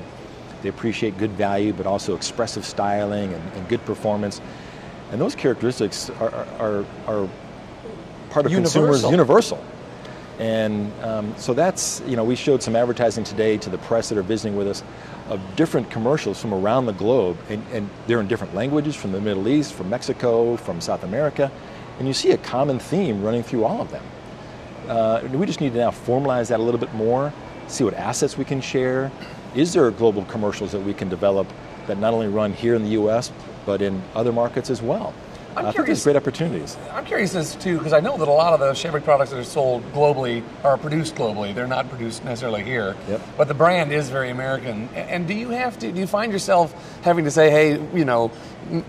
They 0.63 0.69
appreciate 0.69 1.19
good 1.19 1.33
value, 1.33 1.73
but 1.73 1.87
also 1.87 2.17
expressive 2.17 2.65
styling 2.65 3.33
and, 3.33 3.53
and 3.53 3.69
good 3.69 3.85
performance. 3.85 4.41
And 5.13 5.21
those 5.21 5.35
characteristics 5.35 6.11
are, 6.11 6.35
are, 6.59 6.85
are 7.07 7.29
part 8.31 8.47
of 8.47 8.53
universal. 8.53 8.83
consumers 8.83 9.11
universal. 9.11 9.65
And 10.39 10.93
um, 11.03 11.35
so 11.39 11.55
that's, 11.55 12.03
you 12.07 12.17
know, 12.17 12.25
we 12.25 12.37
showed 12.37 12.63
some 12.63 12.77
advertising 12.77 13.25
today 13.25 13.57
to 13.59 13.71
the 13.71 13.79
press 13.79 14.09
that 14.11 14.19
are 14.19 14.23
visiting 14.23 14.57
with 14.57 14.69
us 14.69 14.83
of 15.29 15.41
different 15.57 15.91
commercials 15.91 16.41
from 16.41 16.53
around 16.53 16.87
the 16.87 16.93
globe. 16.93 17.39
And, 17.49 17.65
and 17.73 17.89
they're 18.07 18.21
in 18.21 18.29
different 18.29 18.55
languages 18.55 18.95
from 18.95 19.13
the 19.13 19.21
Middle 19.21 19.49
East, 19.49 19.73
from 19.73 19.89
Mexico, 19.89 20.57
from 20.57 20.81
South 20.81 21.05
America. 21.05 21.51
And 21.99 22.07
you 22.07 22.13
see 22.13 22.33
a 22.33 22.39
common 22.39 22.79
theme 22.79 23.23
running 23.23 23.43
through 23.43 23.65
all 23.65 23.81
of 23.81 23.91
them. 23.91 24.05
Uh, 24.89 25.27
we 25.33 25.47
just 25.47 25.61
need 25.61 25.73
to 25.73 25.79
now 25.79 25.91
formalize 25.91 26.49
that 26.49 26.61
a 26.61 26.63
little 26.63 26.81
bit 26.81 26.93
more, 26.95 27.33
see 27.67 27.85
what 27.85 27.95
assets 27.95 28.39
we 28.39 28.45
can 28.45 28.61
share. 28.61 29.11
Is 29.55 29.73
there 29.73 29.91
global 29.91 30.25
commercials 30.27 30.73
that 30.73 30.81
we 30.81 30.95
can 30.95 31.09
develop 31.09 31.47
that 31.87 31.99
not 31.99 32.15
only 32.15 32.29
run 32.29 32.53
here 32.53 32.75
in 32.75 32.83
the 32.83 32.91
U.S. 32.91 33.33
but 33.65 33.83
in 33.83 34.03
other 34.15 34.33
markets 34.33 34.71
as 34.71 34.83
well? 34.83 35.13
I'm 35.57 35.67
I 35.67 35.73
curious, 35.73 35.75
think 35.75 35.87
there's 35.87 36.05
great 36.05 36.17
opportunities. 36.17 36.77
I'm 36.93 37.05
curious 37.07 37.35
as 37.35 37.57
to 37.57 37.79
because 37.79 37.95
I 37.95 38.01
know 38.01 38.19
that 38.19 38.29
a 38.29 38.31
lot 38.31 38.53
of 38.53 38.61
the 38.61 38.75
Chevy 38.75 39.01
products 39.01 39.31
that 39.31 39.39
are 39.39 39.45
sold 39.45 39.83
globally 39.93 40.43
are 40.63 40.77
produced 40.77 41.15
globally. 41.15 41.55
They're 41.55 41.67
not 41.67 41.89
produced 41.89 42.25
necessarily 42.25 42.63
here. 42.63 42.95
Yep. 43.09 43.21
But 43.39 43.49
the 43.49 43.55
brand 43.55 43.91
is 43.91 44.11
very 44.11 44.29
American. 44.29 44.89
And 44.95 45.27
do 45.27 45.33
you 45.33 45.49
have 45.51 45.79
to? 45.79 45.91
Do 45.91 45.99
you 45.99 46.07
find 46.07 46.31
yourself 46.31 46.75
having 47.03 47.25
to 47.25 47.31
say, 47.31 47.51
"Hey, 47.51 47.81
you 47.95 48.05
know, 48.05 48.31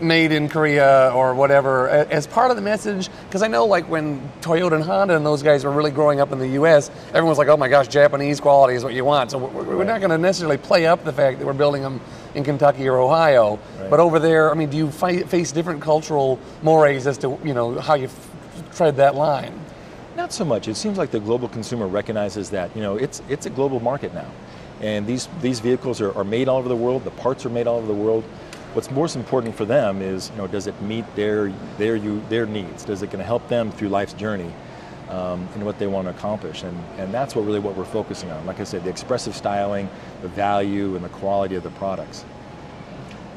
made 0.01 0.33
in 0.33 0.49
Korea" 0.49 1.11
or 1.15 1.35
whatever 1.35 1.87
as 1.87 2.27
part 2.27 2.51
of 2.51 2.57
the 2.57 2.63
message? 2.63 3.09
Because 3.29 3.43
I 3.43 3.47
know, 3.47 3.65
like 3.65 3.87
when 3.87 4.19
Toyota 4.41 4.73
and 4.73 4.83
Honda 4.83 5.15
and 5.15 5.25
those 5.25 5.43
guys 5.43 5.63
were 5.63 5.71
really 5.71 5.91
growing 5.91 6.19
up 6.19 6.33
in 6.33 6.39
the 6.39 6.49
U.S., 6.49 6.91
everyone 7.09 7.29
was 7.29 7.37
like, 7.37 7.47
"Oh 7.47 7.57
my 7.57 7.69
gosh, 7.69 7.87
Japanese 7.87 8.41
quality 8.41 8.75
is 8.75 8.83
what 8.83 8.93
you 8.93 9.05
want." 9.05 9.31
So 9.31 9.37
we're, 9.37 9.77
we're 9.77 9.83
not 9.85 10.01
going 10.01 10.11
to 10.11 10.17
necessarily 10.17 10.57
play 10.57 10.85
up 10.85 11.05
the 11.05 11.13
fact 11.13 11.39
that 11.39 11.45
we're 11.45 11.53
building 11.53 11.81
them 11.81 12.01
in 12.37 12.43
Kentucky 12.43 12.87
or 12.87 12.99
Ohio. 12.99 13.59
Right. 13.79 13.89
But 13.89 13.99
over 13.99 14.19
there, 14.19 14.51
I 14.51 14.53
mean, 14.53 14.69
do 14.69 14.77
you 14.77 14.91
fight, 14.91 15.27
face 15.27 15.51
different 15.51 15.81
cultural 15.81 16.39
mores 16.61 17.07
as 17.07 17.17
to 17.19 17.37
you 17.43 17.53
know 17.53 17.79
how 17.79 17.95
you 17.95 18.05
f- 18.05 18.75
tread 18.75 18.95
that 18.97 19.15
line? 19.15 19.59
Not 20.15 20.31
so 20.31 20.45
much. 20.45 20.67
It 20.67 20.75
seems 20.75 20.97
like 20.97 21.11
the 21.11 21.19
global 21.19 21.49
consumer 21.49 21.87
recognizes 21.87 22.51
that 22.51 22.73
you 22.75 22.81
know 22.81 22.95
it's 22.95 23.21
it's 23.27 23.45
a 23.45 23.49
global 23.49 23.79
market 23.79 24.13
now, 24.13 24.29
and 24.81 25.05
these 25.05 25.27
these 25.41 25.59
vehicles 25.59 25.99
are, 25.99 26.15
are 26.17 26.23
made 26.23 26.47
all 26.47 26.59
over 26.59 26.69
the 26.69 26.75
world. 26.75 27.03
The 27.03 27.11
parts 27.11 27.45
are 27.45 27.49
made 27.49 27.67
all 27.67 27.77
over 27.77 27.87
the 27.87 27.93
world. 27.93 28.23
What's 28.73 28.91
most 28.91 29.15
important 29.15 29.55
for 29.55 29.65
them 29.65 30.01
is 30.01 30.29
you 30.31 30.37
know 30.37 30.47
does 30.47 30.67
it 30.67 30.79
meet 30.81 31.05
their 31.15 31.51
their 31.77 31.95
you 31.95 32.21
their 32.29 32.45
needs? 32.45 32.85
Does 32.85 33.01
it 33.01 33.07
going 33.07 33.19
to 33.19 33.25
help 33.25 33.47
them 33.47 33.71
through 33.71 33.89
life's 33.89 34.13
journey? 34.13 34.53
Um, 35.09 35.47
and 35.53 35.65
what 35.65 35.79
they 35.79 35.87
want 35.87 36.07
to 36.07 36.11
accomplish. 36.11 36.63
And, 36.63 36.77
and 36.97 37.13
that's 37.13 37.33
what 37.33 37.45
really 37.45 37.59
what 37.59 37.77
we're 37.77 37.85
focusing 37.85 38.29
on. 38.29 38.45
Like 38.45 38.59
I 38.59 38.65
said, 38.65 38.83
the 38.83 38.89
expressive 38.89 39.37
styling, 39.37 39.89
the 40.21 40.27
value, 40.27 40.97
and 40.97 41.05
the 41.05 41.09
quality 41.09 41.55
of 41.55 41.63
the 41.63 41.69
products. 41.71 42.25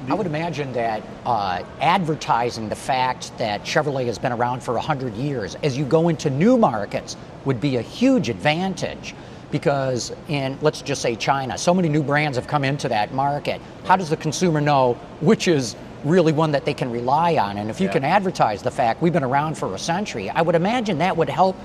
I 0.08 0.14
would 0.14 0.26
imagine 0.26 0.72
that 0.72 1.02
uh, 1.26 1.62
advertising 1.80 2.68
the 2.70 2.74
fact 2.74 3.36
that 3.38 3.62
Chevrolet 3.62 4.06
has 4.06 4.18
been 4.18 4.32
around 4.32 4.62
for 4.62 4.74
100 4.74 5.14
years 5.14 5.56
as 5.62 5.76
you 5.76 5.84
go 5.84 6.08
into 6.08 6.30
new 6.30 6.56
markets 6.56 7.16
would 7.44 7.60
be 7.60 7.76
a 7.76 7.82
huge 7.82 8.30
advantage 8.30 9.14
because 9.50 10.12
in, 10.28 10.58
let's 10.62 10.80
just 10.80 11.02
say 11.02 11.16
China, 11.16 11.58
so 11.58 11.74
many 11.74 11.88
new 11.88 12.02
brands 12.02 12.36
have 12.38 12.46
come 12.46 12.64
into 12.64 12.88
that 12.88 13.12
market. 13.12 13.60
How 13.84 13.96
does 13.96 14.08
the 14.08 14.16
consumer 14.16 14.60
know 14.60 14.94
which 15.20 15.48
is 15.48 15.76
really 16.04 16.33
one 16.33 16.52
that 16.52 16.64
they 16.64 16.75
can 16.75 16.90
rely 16.90 17.37
on? 17.37 17.59
And 17.59 17.71
if 17.71 17.80
you 17.80 17.87
yeah. 17.87 17.92
can 17.92 18.04
advertise 18.04 18.62
the 18.62 18.71
fact 18.71 19.02
we've 19.02 19.12
been 19.12 19.25
around 19.25 19.57
for 19.57 19.75
a 19.75 19.78
century, 19.78 20.30
I 20.30 20.42
would 20.42 20.54
imagine 20.54 20.99
that 20.99 21.16
would 21.16 21.28
help 21.28 21.57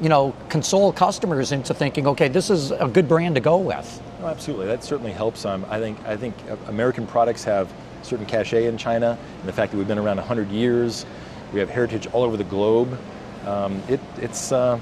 you 0.00 0.08
know, 0.08 0.34
console 0.48 0.92
customers 0.92 1.52
into 1.52 1.74
thinking, 1.74 2.06
okay, 2.06 2.28
this 2.28 2.48
is 2.48 2.70
a 2.70 2.88
good 2.88 3.06
brand 3.06 3.34
to 3.34 3.40
go 3.40 3.58
with. 3.58 4.02
Oh, 4.22 4.26
absolutely, 4.26 4.66
that 4.66 4.82
certainly 4.82 5.12
helps. 5.12 5.44
Um, 5.44 5.66
I 5.68 5.78
think 5.78 5.98
I 6.06 6.16
think 6.16 6.34
American 6.66 7.06
products 7.06 7.44
have 7.44 7.72
certain 8.02 8.26
cachet 8.26 8.66
in 8.66 8.78
China, 8.78 9.18
and 9.38 9.48
the 9.48 9.52
fact 9.52 9.72
that 9.72 9.78
we've 9.78 9.88
been 9.88 9.98
around 9.98 10.16
100 10.16 10.48
years, 10.50 11.04
we 11.52 11.60
have 11.60 11.68
heritage 11.68 12.06
all 12.08 12.22
over 12.22 12.36
the 12.36 12.44
globe. 12.44 12.98
Um, 13.46 13.82
it, 13.88 14.00
it's 14.18 14.52
uh, 14.52 14.80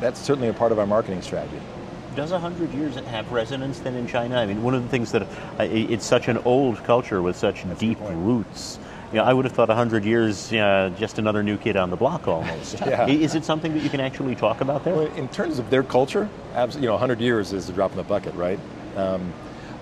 that's 0.00 0.20
certainly 0.20 0.48
a 0.48 0.54
part 0.54 0.72
of 0.72 0.78
our 0.78 0.86
marketing 0.86 1.22
strategy. 1.22 1.60
Does 2.16 2.32
100 2.32 2.72
years 2.72 2.96
have 2.96 3.30
resonance 3.30 3.78
then 3.78 3.94
in 3.94 4.08
China? 4.08 4.38
I 4.38 4.46
mean, 4.46 4.62
one 4.62 4.74
of 4.74 4.82
the 4.82 4.88
things 4.88 5.12
that 5.12 5.28
it's 5.60 6.04
such 6.04 6.28
an 6.28 6.38
old 6.38 6.82
culture 6.84 7.22
with 7.22 7.36
such 7.36 7.62
that's 7.64 7.78
deep 7.78 7.98
roots 8.00 8.78
you 9.12 9.18
know, 9.18 9.24
I 9.24 9.32
would 9.32 9.44
have 9.44 9.54
thought 9.54 9.68
100 9.68 10.04
years, 10.04 10.52
uh, 10.52 10.90
just 10.98 11.18
another 11.18 11.42
new 11.42 11.56
kid 11.56 11.76
on 11.76 11.90
the 11.90 11.96
block 11.96 12.26
almost. 12.26 12.80
yeah. 12.86 13.06
Is 13.06 13.34
it 13.34 13.44
something 13.44 13.72
that 13.74 13.82
you 13.82 13.90
can 13.90 14.00
actually 14.00 14.34
talk 14.34 14.60
about 14.60 14.84
there? 14.84 14.94
Well, 14.94 15.14
in 15.14 15.28
terms 15.28 15.58
of 15.58 15.70
their 15.70 15.84
culture, 15.84 16.28
you 16.54 16.80
know, 16.80 16.92
100 16.92 17.20
years 17.20 17.52
is 17.52 17.68
a 17.68 17.72
drop 17.72 17.92
in 17.92 17.98
the 17.98 18.02
bucket, 18.02 18.34
right? 18.34 18.58
Um, 18.96 19.32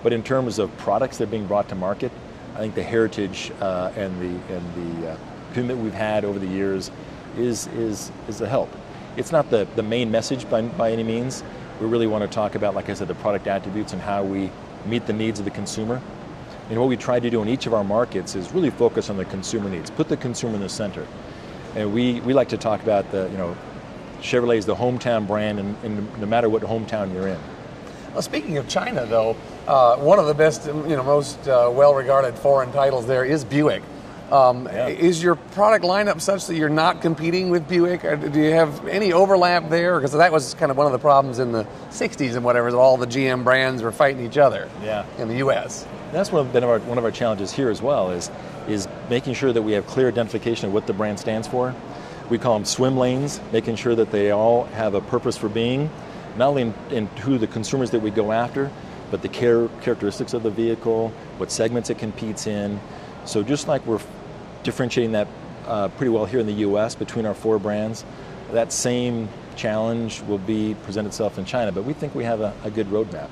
but 0.03 0.13
in 0.13 0.21
terms 0.21 0.59
of 0.59 0.75
products 0.77 1.17
that 1.17 1.23
are 1.23 1.31
being 1.31 1.47
brought 1.47 1.69
to 1.69 1.75
market, 1.75 2.11
I 2.53 2.59
think 2.59 2.75
the 2.75 2.83
heritage 2.83 3.51
uh, 3.59 3.91
and 3.95 4.21
the 4.21 4.55
and 4.55 5.01
the 5.01 5.11
uh, 5.11 5.17
commitment 5.53 5.79
we've 5.79 5.93
had 5.93 6.23
over 6.23 6.37
the 6.37 6.47
years 6.47 6.91
is 7.37 7.67
is 7.67 8.11
is 8.27 8.39
a 8.41 8.47
help. 8.47 8.69
It's 9.17 9.31
not 9.31 9.49
the, 9.49 9.67
the 9.75 9.83
main 9.83 10.11
message 10.11 10.49
by, 10.49 10.61
by 10.61 10.91
any 10.91 11.03
means. 11.03 11.43
We 11.79 11.87
really 11.87 12.07
want 12.07 12.23
to 12.23 12.33
talk 12.33 12.55
about, 12.55 12.73
like 12.73 12.89
I 12.89 12.93
said, 12.93 13.07
the 13.07 13.15
product 13.15 13.47
attributes 13.47 13.93
and 13.93 14.01
how 14.01 14.23
we 14.23 14.49
meet 14.85 15.05
the 15.07 15.13
needs 15.13 15.39
of 15.39 15.45
the 15.45 15.51
consumer. 15.51 16.01
And 16.69 16.79
what 16.79 16.87
we 16.89 16.97
try 16.97 17.19
to 17.19 17.29
do 17.29 17.41
in 17.41 17.49
each 17.49 17.67
of 17.67 17.73
our 17.73 17.83
markets 17.83 18.35
is 18.35 18.51
really 18.51 18.69
focus 18.69 19.09
on 19.09 19.17
the 19.17 19.25
consumer 19.25 19.69
needs, 19.69 19.91
put 19.91 20.07
the 20.07 20.17
consumer 20.17 20.55
in 20.55 20.61
the 20.61 20.69
center. 20.69 21.05
And 21.75 21.93
we, 21.93 22.21
we 22.21 22.33
like 22.33 22.49
to 22.49 22.57
talk 22.57 22.81
about 22.81 23.11
the, 23.11 23.29
you 23.29 23.37
know, 23.37 23.55
Chevrolet 24.21 24.57
is 24.57 24.65
the 24.65 24.75
hometown 24.75 25.27
brand, 25.27 25.59
and, 25.59 25.75
and 25.83 26.19
no 26.19 26.25
matter 26.25 26.49
what 26.49 26.63
hometown 26.63 27.13
you're 27.13 27.27
in. 27.27 27.39
Well, 28.13 28.21
speaking 28.21 28.57
of 28.57 28.67
China, 28.67 29.05
though, 29.05 29.35
uh, 29.67 29.97
one 29.97 30.19
of 30.19 30.25
the 30.25 30.33
best, 30.33 30.65
you 30.65 30.95
know, 30.95 31.03
most 31.03 31.47
uh, 31.47 31.69
well-regarded 31.71 32.35
foreign 32.35 32.71
titles 32.71 33.05
there 33.05 33.25
is 33.25 33.43
Buick. 33.43 33.83
Um, 34.31 34.65
yeah. 34.65 34.87
Is 34.87 35.21
your 35.21 35.35
product 35.35 35.85
lineup 35.85 36.19
such 36.19 36.47
that 36.47 36.55
you're 36.55 36.69
not 36.69 37.01
competing 37.01 37.49
with 37.49 37.67
Buick? 37.67 38.03
Or 38.03 38.15
do 38.15 38.39
you 38.39 38.51
have 38.51 38.87
any 38.87 39.13
overlap 39.13 39.69
there? 39.69 39.99
Because 39.99 40.13
that 40.13 40.31
was 40.31 40.55
kind 40.55 40.71
of 40.71 40.77
one 40.77 40.87
of 40.87 40.93
the 40.93 40.99
problems 40.99 41.39
in 41.39 41.51
the 41.51 41.65
60s 41.89 42.35
and 42.35 42.43
whatever, 42.43 42.67
is 42.67 42.73
all 42.73 42.97
the 42.97 43.07
GM 43.07 43.43
brands 43.43 43.83
were 43.83 43.91
fighting 43.91 44.25
each 44.25 44.37
other 44.37 44.69
yeah. 44.81 45.05
in 45.19 45.27
the 45.27 45.37
U.S 45.37 45.85
that's 46.15 46.31
one 46.31 46.47
of, 46.47 46.63
our, 46.63 46.79
one 46.79 46.97
of 46.97 47.03
our 47.03 47.11
challenges 47.11 47.51
here 47.51 47.69
as 47.69 47.81
well 47.81 48.11
is, 48.11 48.31
is 48.67 48.87
making 49.09 49.33
sure 49.33 49.51
that 49.51 49.61
we 49.61 49.73
have 49.73 49.85
clear 49.85 50.07
identification 50.07 50.67
of 50.67 50.73
what 50.73 50.87
the 50.87 50.93
brand 50.93 51.19
stands 51.19 51.47
for. 51.47 51.75
We 52.29 52.37
call 52.37 52.53
them 52.53 52.65
swim 52.65 52.97
lanes, 52.97 53.41
making 53.51 53.75
sure 53.75 53.95
that 53.95 54.11
they 54.11 54.31
all 54.31 54.63
have 54.65 54.93
a 54.93 55.01
purpose 55.01 55.37
for 55.37 55.49
being, 55.49 55.89
not 56.37 56.49
only 56.49 56.61
in, 56.63 56.73
in 56.89 57.07
who 57.07 57.37
the 57.37 57.47
consumers 57.47 57.91
that 57.91 58.01
we 58.01 58.11
go 58.11 58.31
after, 58.31 58.71
but 59.11 59.21
the 59.21 59.27
care, 59.27 59.67
characteristics 59.81 60.33
of 60.33 60.41
the 60.41 60.49
vehicle, 60.49 61.09
what 61.37 61.51
segments 61.51 61.89
it 61.89 61.97
competes 61.97 62.47
in. 62.47 62.79
So 63.25 63.43
just 63.43 63.67
like 63.67 63.85
we're 63.85 64.01
differentiating 64.65 65.13
that 65.13 65.27
uh, 65.67 65.87
pretty 65.89 66.09
well 66.09 66.25
here 66.25 66.39
in 66.39 66.45
the 66.45 66.53
U.S. 66.53 66.95
between 66.95 67.25
our 67.25 67.33
four 67.33 67.57
brands, 67.57 68.03
that 68.51 68.71
same 68.71 69.29
challenge 69.55 70.21
will 70.23 70.37
be 70.39 70.75
present 70.83 71.07
itself 71.07 71.37
in 71.37 71.45
China. 71.45 71.71
But 71.71 71.85
we 71.85 71.93
think 71.93 72.13
we 72.13 72.23
have 72.25 72.41
a, 72.41 72.53
a 72.63 72.69
good 72.69 72.87
roadmap. 72.87 73.29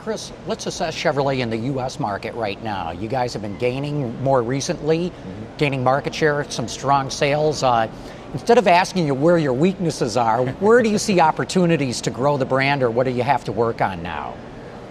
Chris, 0.00 0.32
let's 0.46 0.66
assess 0.66 0.96
Chevrolet 0.96 1.40
in 1.40 1.50
the 1.50 1.56
U.S. 1.56 2.00
market 2.00 2.34
right 2.34 2.62
now. 2.62 2.90
You 2.90 3.08
guys 3.08 3.32
have 3.34 3.42
been 3.42 3.58
gaining 3.58 4.20
more 4.22 4.42
recently, 4.42 5.10
mm-hmm. 5.10 5.56
gaining 5.58 5.84
market 5.84 6.14
share, 6.14 6.50
some 6.50 6.68
strong 6.68 7.10
sales. 7.10 7.62
Uh, 7.62 7.90
instead 8.32 8.56
of 8.56 8.66
asking 8.66 9.06
you 9.06 9.14
where 9.14 9.36
your 9.36 9.52
weaknesses 9.52 10.16
are, 10.16 10.46
where 10.46 10.82
do 10.82 10.88
you 10.88 10.98
see 10.98 11.20
opportunities 11.20 12.00
to 12.02 12.10
grow 12.10 12.38
the 12.38 12.46
brand, 12.46 12.82
or 12.82 12.90
what 12.90 13.04
do 13.04 13.10
you 13.10 13.22
have 13.22 13.44
to 13.44 13.52
work 13.52 13.82
on 13.82 14.02
now? 14.02 14.34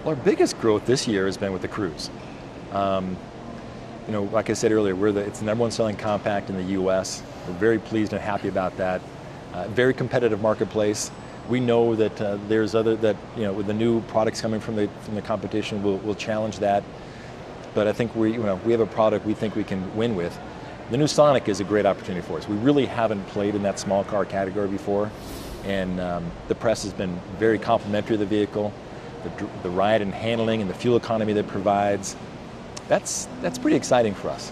Well, 0.04 0.10
our 0.10 0.24
biggest 0.24 0.58
growth 0.60 0.86
this 0.86 1.08
year 1.08 1.26
has 1.26 1.36
been 1.36 1.52
with 1.52 1.62
the 1.62 1.68
Cruze. 1.68 2.08
Um, 2.72 3.16
you 4.10 4.16
know, 4.16 4.24
like 4.24 4.50
I 4.50 4.54
said 4.54 4.72
earlier, 4.72 4.96
we're 4.96 5.12
the, 5.12 5.20
it's 5.20 5.38
the 5.38 5.44
number 5.44 5.62
one 5.62 5.70
selling 5.70 5.94
compact 5.94 6.50
in 6.50 6.56
the 6.56 6.72
U.S. 6.72 7.22
We're 7.46 7.54
very 7.54 7.78
pleased 7.78 8.12
and 8.12 8.20
happy 8.20 8.48
about 8.48 8.76
that. 8.76 9.00
Uh, 9.54 9.68
very 9.68 9.94
competitive 9.94 10.40
marketplace 10.40 11.12
we 11.48 11.60
know 11.60 11.94
that 11.96 12.20
uh, 12.20 12.38
there's 12.48 12.74
other 12.74 12.96
that 12.96 13.16
you 13.36 13.42
know 13.42 13.52
with 13.52 13.66
the 13.66 13.74
new 13.74 14.00
products 14.02 14.40
coming 14.40 14.60
from 14.60 14.74
the 14.74 14.88
from 15.02 15.14
the 15.14 15.22
competition 15.22 15.82
will 15.82 15.98
will 15.98 16.16
challenge 16.16 16.58
that. 16.58 16.82
But 17.72 17.86
I 17.86 17.92
think 17.92 18.14
we 18.16 18.32
you 18.32 18.42
know 18.42 18.56
we 18.64 18.72
have 18.72 18.80
a 18.80 18.86
product 18.86 19.24
we 19.24 19.34
think 19.34 19.54
we 19.54 19.64
can 19.64 19.94
win 19.96 20.16
with. 20.16 20.36
The 20.90 20.96
new 20.96 21.06
Sonic 21.06 21.48
is 21.48 21.60
a 21.60 21.64
great 21.64 21.86
opportunity 21.86 22.26
for 22.26 22.38
us. 22.38 22.48
We 22.48 22.56
really 22.56 22.86
haven't 22.86 23.24
played 23.28 23.54
in 23.54 23.62
that 23.62 23.78
small 23.78 24.02
car 24.02 24.24
category 24.24 24.66
before, 24.66 25.08
and 25.64 26.00
um, 26.00 26.30
the 26.48 26.54
press 26.56 26.82
has 26.82 26.92
been 26.92 27.20
very 27.38 27.60
complimentary 27.60 28.14
of 28.14 28.20
the 28.20 28.26
vehicle, 28.26 28.72
the, 29.22 29.48
the 29.62 29.70
ride 29.70 30.02
and 30.02 30.12
handling 30.12 30.60
and 30.60 30.68
the 30.68 30.74
fuel 30.74 30.96
economy 30.96 31.32
that 31.34 31.46
provides. 31.46 32.16
That's 32.90 33.28
that's 33.40 33.56
pretty 33.56 33.76
exciting 33.76 34.14
for 34.14 34.30
us. 34.30 34.50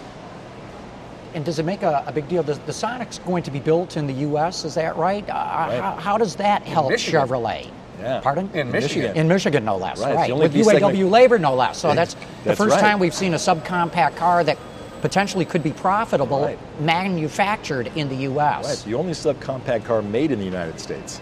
And 1.33 1.43
does 1.43 1.59
it 1.59 1.63
make 1.63 1.83
a, 1.83 2.03
a, 2.07 2.11
big 2.11 2.27
deal? 2.29 2.41
Does, 2.41 2.57
the 2.59 2.73
Sonic's 2.73 3.19
going 3.19 3.43
to 3.43 3.51
be 3.51 3.59
built 3.59 3.97
in 3.97 4.07
the 4.07 4.13
U.S., 4.13 4.65
is 4.65 4.73
that 4.75 4.95
right? 4.95 5.23
Uh, 5.29 5.33
right. 5.33 5.79
How, 5.79 5.91
how, 5.91 6.17
does 6.17 6.35
that 6.37 6.63
help 6.63 6.91
Chevrolet? 6.93 7.69
Yeah. 7.99 8.19
Pardon? 8.21 8.49
In 8.55 8.71
Michigan. 8.71 9.15
In 9.15 9.27
Michigan, 9.27 9.63
no 9.63 9.77
less. 9.77 9.99
Right. 9.99 10.15
right. 10.15 10.35
With 10.35 10.55
UAW 10.55 10.63
segment. 10.63 11.11
labor, 11.11 11.37
no 11.37 11.53
less. 11.53 11.77
So 11.77 11.93
that's, 11.93 12.15
that's 12.15 12.45
the 12.45 12.55
first 12.55 12.75
right. 12.75 12.81
time 12.81 12.97
we've 12.97 13.13
seen 13.13 13.35
a 13.35 13.37
subcompact 13.37 14.15
car 14.15 14.43
that 14.43 14.57
potentially 15.01 15.45
could 15.45 15.61
be 15.61 15.71
profitable 15.71 16.41
right. 16.41 16.81
manufactured 16.81 17.91
in 17.95 18.09
the 18.09 18.15
U.S. 18.15 18.65
Right. 18.65 18.91
The 18.91 18.97
only 18.97 19.13
subcompact 19.13 19.85
car 19.85 20.01
made 20.01 20.31
in 20.31 20.39
the 20.39 20.45
United 20.45 20.79
States. 20.79 21.21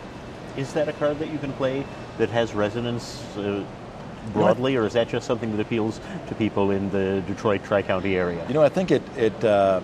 Is 0.55 0.71
that 0.71 0.87
a 0.87 0.93
car 0.93 1.13
that 1.15 1.29
you 1.29 1.37
can 1.37 1.51
play 1.53 1.83
that 2.17 2.29
has 2.29 2.53
resonance 2.53 3.21
uh, 3.35 3.65
broadly, 4.27 4.75
or 4.75 4.85
is 4.85 4.93
that 4.93 5.09
just 5.09 5.27
something 5.27 5.51
that 5.55 5.61
appeals 5.61 5.99
to 6.27 6.35
people 6.35 6.71
in 6.71 6.89
the 6.91 7.23
Detroit 7.27 7.63
Tri 7.63 7.81
County 7.81 8.15
area? 8.15 8.45
You 8.47 8.53
know, 8.53 8.63
I 8.63 8.69
think 8.69 8.91
it, 8.91 9.01
it 9.17 9.43
uh, 9.43 9.81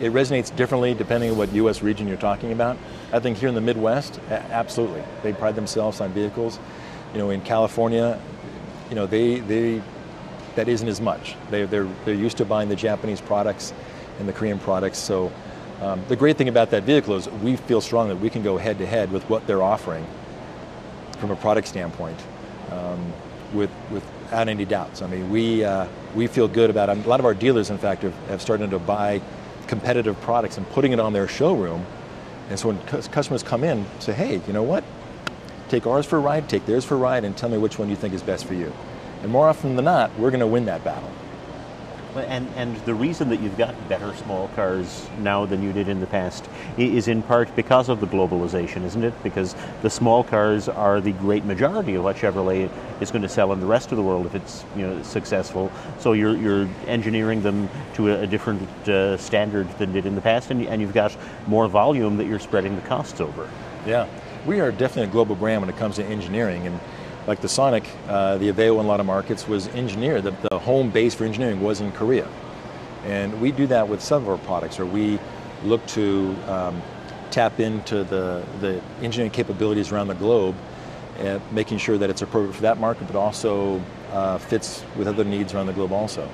it 0.00 0.12
resonates 0.12 0.54
differently 0.54 0.94
depending 0.94 1.30
on 1.30 1.36
what 1.36 1.52
U.S. 1.52 1.82
region 1.82 2.06
you're 2.06 2.16
talking 2.16 2.52
about. 2.52 2.76
I 3.12 3.18
think 3.20 3.38
here 3.38 3.48
in 3.48 3.54
the 3.54 3.60
Midwest, 3.60 4.20
absolutely, 4.30 5.02
they 5.22 5.32
pride 5.32 5.56
themselves 5.56 6.00
on 6.00 6.12
vehicles. 6.12 6.58
You 7.12 7.18
know, 7.18 7.30
in 7.30 7.40
California, 7.40 8.20
you 8.88 8.94
know, 8.94 9.06
they 9.06 9.40
they 9.40 9.82
that 10.54 10.68
isn't 10.68 10.88
as 10.88 11.00
much. 11.00 11.36
They 11.50 11.64
they're 11.64 11.88
they're 12.04 12.14
used 12.14 12.36
to 12.38 12.44
buying 12.44 12.68
the 12.68 12.76
Japanese 12.76 13.20
products 13.20 13.72
and 14.18 14.28
the 14.28 14.32
Korean 14.32 14.58
products. 14.58 14.98
So 14.98 15.32
um, 15.80 16.02
the 16.08 16.16
great 16.16 16.36
thing 16.36 16.48
about 16.48 16.70
that 16.70 16.82
vehicle 16.82 17.14
is 17.14 17.28
we 17.28 17.56
feel 17.56 17.80
strong 17.80 18.08
that 18.08 18.16
we 18.16 18.30
can 18.30 18.42
go 18.42 18.56
head 18.58 18.78
to 18.78 18.86
head 18.86 19.12
with 19.12 19.28
what 19.30 19.46
they're 19.46 19.62
offering 19.62 20.04
from 21.18 21.30
a 21.30 21.36
product 21.36 21.68
standpoint, 21.68 22.18
um, 22.70 23.12
with 23.52 23.70
without 23.90 24.48
any 24.48 24.64
doubts. 24.64 25.02
I 25.02 25.06
mean, 25.06 25.30
we 25.30 25.64
uh, 25.64 25.86
we 26.14 26.26
feel 26.26 26.48
good 26.48 26.70
about 26.70 26.88
it. 26.88 27.04
A 27.04 27.08
lot 27.08 27.20
of 27.20 27.26
our 27.26 27.34
dealers, 27.34 27.70
in 27.70 27.78
fact, 27.78 28.02
have, 28.02 28.14
have 28.28 28.42
started 28.42 28.70
to 28.70 28.78
buy 28.78 29.20
competitive 29.66 30.20
products 30.20 30.56
and 30.56 30.68
putting 30.70 30.92
it 30.92 31.00
on 31.00 31.12
their 31.12 31.28
showroom. 31.28 31.84
And 32.48 32.58
so 32.58 32.68
when 32.68 33.02
customers 33.10 33.42
come 33.42 33.62
in, 33.62 33.84
say, 33.98 34.12
hey, 34.12 34.40
you 34.46 34.52
know 34.52 34.62
what? 34.62 34.82
Take 35.68 35.86
ours 35.86 36.06
for 36.06 36.16
a 36.16 36.20
ride, 36.20 36.48
take 36.48 36.64
theirs 36.64 36.84
for 36.84 36.94
a 36.94 36.98
ride, 36.98 37.24
and 37.24 37.36
tell 37.36 37.50
me 37.50 37.58
which 37.58 37.78
one 37.78 37.90
you 37.90 37.96
think 37.96 38.14
is 38.14 38.22
best 38.22 38.46
for 38.46 38.54
you. 38.54 38.72
And 39.22 39.30
more 39.30 39.48
often 39.48 39.76
than 39.76 39.84
not, 39.84 40.16
we're 40.18 40.30
going 40.30 40.40
to 40.40 40.46
win 40.46 40.64
that 40.64 40.82
battle. 40.82 41.10
And, 42.18 42.48
and 42.56 42.76
the 42.78 42.94
reason 42.94 43.28
that 43.30 43.40
you've 43.40 43.56
got 43.56 43.88
better 43.88 44.14
small 44.14 44.48
cars 44.48 45.08
now 45.20 45.46
than 45.46 45.62
you 45.62 45.72
did 45.72 45.88
in 45.88 46.00
the 46.00 46.06
past 46.06 46.48
is 46.76 47.08
in 47.08 47.22
part 47.22 47.54
because 47.56 47.88
of 47.88 48.00
the 48.00 48.06
globalization, 48.06 48.84
isn't 48.84 49.04
it? 49.04 49.14
Because 49.22 49.54
the 49.82 49.90
small 49.90 50.24
cars 50.24 50.68
are 50.68 51.00
the 51.00 51.12
great 51.12 51.44
majority 51.44 51.94
of 51.94 52.04
what 52.04 52.16
Chevrolet 52.16 52.70
is 53.00 53.10
going 53.10 53.22
to 53.22 53.28
sell 53.28 53.52
in 53.52 53.60
the 53.60 53.66
rest 53.66 53.92
of 53.92 53.96
the 53.96 54.02
world 54.02 54.26
if 54.26 54.34
it's 54.34 54.64
you 54.76 54.82
know 54.82 55.02
successful. 55.02 55.70
So 55.98 56.12
you're, 56.12 56.36
you're 56.36 56.68
engineering 56.86 57.42
them 57.42 57.68
to 57.94 58.14
a, 58.20 58.26
different 58.26 58.62
uh, 58.88 59.16
standard 59.16 59.68
than 59.78 59.92
did 59.92 60.04
in 60.04 60.14
the 60.14 60.20
past, 60.20 60.50
and, 60.50 60.62
and 60.66 60.80
you've 60.80 60.94
got 60.94 61.16
more 61.46 61.68
volume 61.68 62.16
that 62.18 62.26
you're 62.26 62.38
spreading 62.38 62.76
the 62.76 62.82
costs 62.82 63.20
over. 63.20 63.48
Yeah, 63.86 64.06
we 64.46 64.60
are 64.60 64.70
definitely 64.70 65.04
a 65.04 65.12
global 65.12 65.34
brand 65.34 65.62
when 65.62 65.70
it 65.70 65.76
comes 65.76 65.96
to 65.96 66.04
engineering, 66.04 66.66
and 66.66 66.78
like 67.28 67.42
the 67.42 67.48
Sonic, 67.48 67.84
uh, 68.08 68.38
the 68.38 68.50
Aveo 68.50 68.80
in 68.80 68.86
a 68.86 68.88
lot 68.88 69.00
of 69.00 69.06
markets 69.06 69.46
was 69.46 69.68
engineered. 69.68 70.24
The, 70.24 70.34
the, 70.50 70.58
home 70.58 70.90
base 70.90 71.14
for 71.14 71.24
engineering 71.24 71.60
was 71.60 71.80
in 71.80 71.92
Korea. 71.92 72.26
And 73.04 73.40
we 73.40 73.52
do 73.52 73.66
that 73.68 73.86
with 73.88 74.02
some 74.02 74.22
of 74.22 74.28
our 74.28 74.38
products, 74.38 74.80
or 74.80 74.86
we 74.86 75.18
look 75.62 75.86
to 75.88 76.34
um, 76.46 76.82
tap 77.30 77.60
into 77.60 78.02
the, 78.04 78.44
the 78.60 78.82
engineering 79.02 79.30
capabilities 79.30 79.92
around 79.92 80.08
the 80.08 80.14
globe, 80.14 80.56
uh, 81.20 81.38
making 81.52 81.78
sure 81.78 81.98
that 81.98 82.08
it's 82.08 82.22
appropriate 82.22 82.54
for 82.54 82.62
that 82.62 82.78
market, 82.78 83.06
but 83.06 83.16
also 83.16 83.80
uh, 84.12 84.38
fits 84.38 84.82
with 84.96 85.06
other 85.06 85.24
needs 85.24 85.52
around 85.52 85.66
the 85.66 85.72
globe 85.74 85.92
also. 85.92 86.28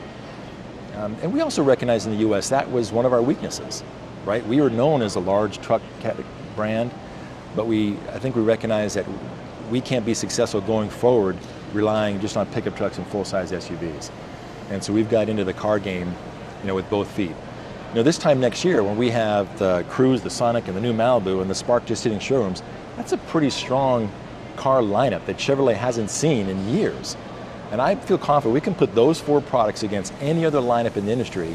Um, 0.94 1.16
and 1.22 1.32
we 1.32 1.40
also 1.40 1.64
recognize 1.64 2.06
in 2.06 2.12
the 2.12 2.18
U.S. 2.18 2.48
that 2.50 2.70
was 2.70 2.92
one 2.92 3.04
of 3.04 3.12
our 3.12 3.22
weaknesses, 3.22 3.82
right? 4.24 4.46
We 4.46 4.60
were 4.60 4.70
known 4.70 5.02
as 5.02 5.16
a 5.16 5.20
large 5.20 5.60
truck 5.60 5.82
brand, 6.54 6.92
but 7.56 7.66
we, 7.66 7.94
I 8.12 8.20
think 8.20 8.36
we 8.36 8.42
recognize 8.42 8.94
that 8.94 9.06
we 9.70 9.80
can't 9.80 10.04
be 10.04 10.14
successful 10.14 10.60
going 10.60 10.90
forward 10.90 11.36
relying 11.72 12.20
just 12.20 12.36
on 12.36 12.46
pickup 12.46 12.76
trucks 12.76 12.98
and 12.98 13.06
full-size 13.08 13.52
SUVs. 13.52 14.10
And 14.70 14.82
so 14.82 14.92
we've 14.92 15.10
got 15.10 15.28
into 15.28 15.44
the 15.44 15.52
car 15.52 15.78
game, 15.78 16.14
you 16.62 16.68
know, 16.68 16.74
with 16.74 16.88
both 16.88 17.10
feet. 17.10 17.30
You 17.30 17.94
know, 18.00 18.02
this 18.02 18.18
time 18.18 18.40
next 18.40 18.64
year 18.64 18.82
when 18.82 18.96
we 18.96 19.10
have 19.10 19.58
the 19.58 19.84
Cruze, 19.88 20.22
the 20.22 20.30
Sonic, 20.30 20.66
and 20.66 20.76
the 20.76 20.80
new 20.80 20.92
Malibu, 20.92 21.40
and 21.40 21.50
the 21.50 21.54
Spark 21.54 21.86
just 21.86 22.02
hitting 22.04 22.18
showrooms, 22.18 22.62
that's 22.96 23.12
a 23.12 23.18
pretty 23.18 23.50
strong 23.50 24.10
car 24.56 24.80
lineup 24.80 25.24
that 25.26 25.36
Chevrolet 25.36 25.74
hasn't 25.74 26.10
seen 26.10 26.48
in 26.48 26.68
years. 26.68 27.16
And 27.70 27.80
I 27.80 27.96
feel 27.96 28.18
confident 28.18 28.54
we 28.54 28.60
can 28.60 28.74
put 28.74 28.94
those 28.94 29.20
four 29.20 29.40
products 29.40 29.82
against 29.82 30.12
any 30.20 30.44
other 30.44 30.60
lineup 30.60 30.96
in 30.96 31.06
the 31.06 31.12
industry, 31.12 31.48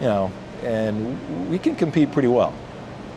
you 0.00 0.06
know, 0.06 0.32
and 0.62 1.50
we 1.50 1.58
can 1.58 1.76
compete 1.76 2.12
pretty 2.12 2.28
well. 2.28 2.54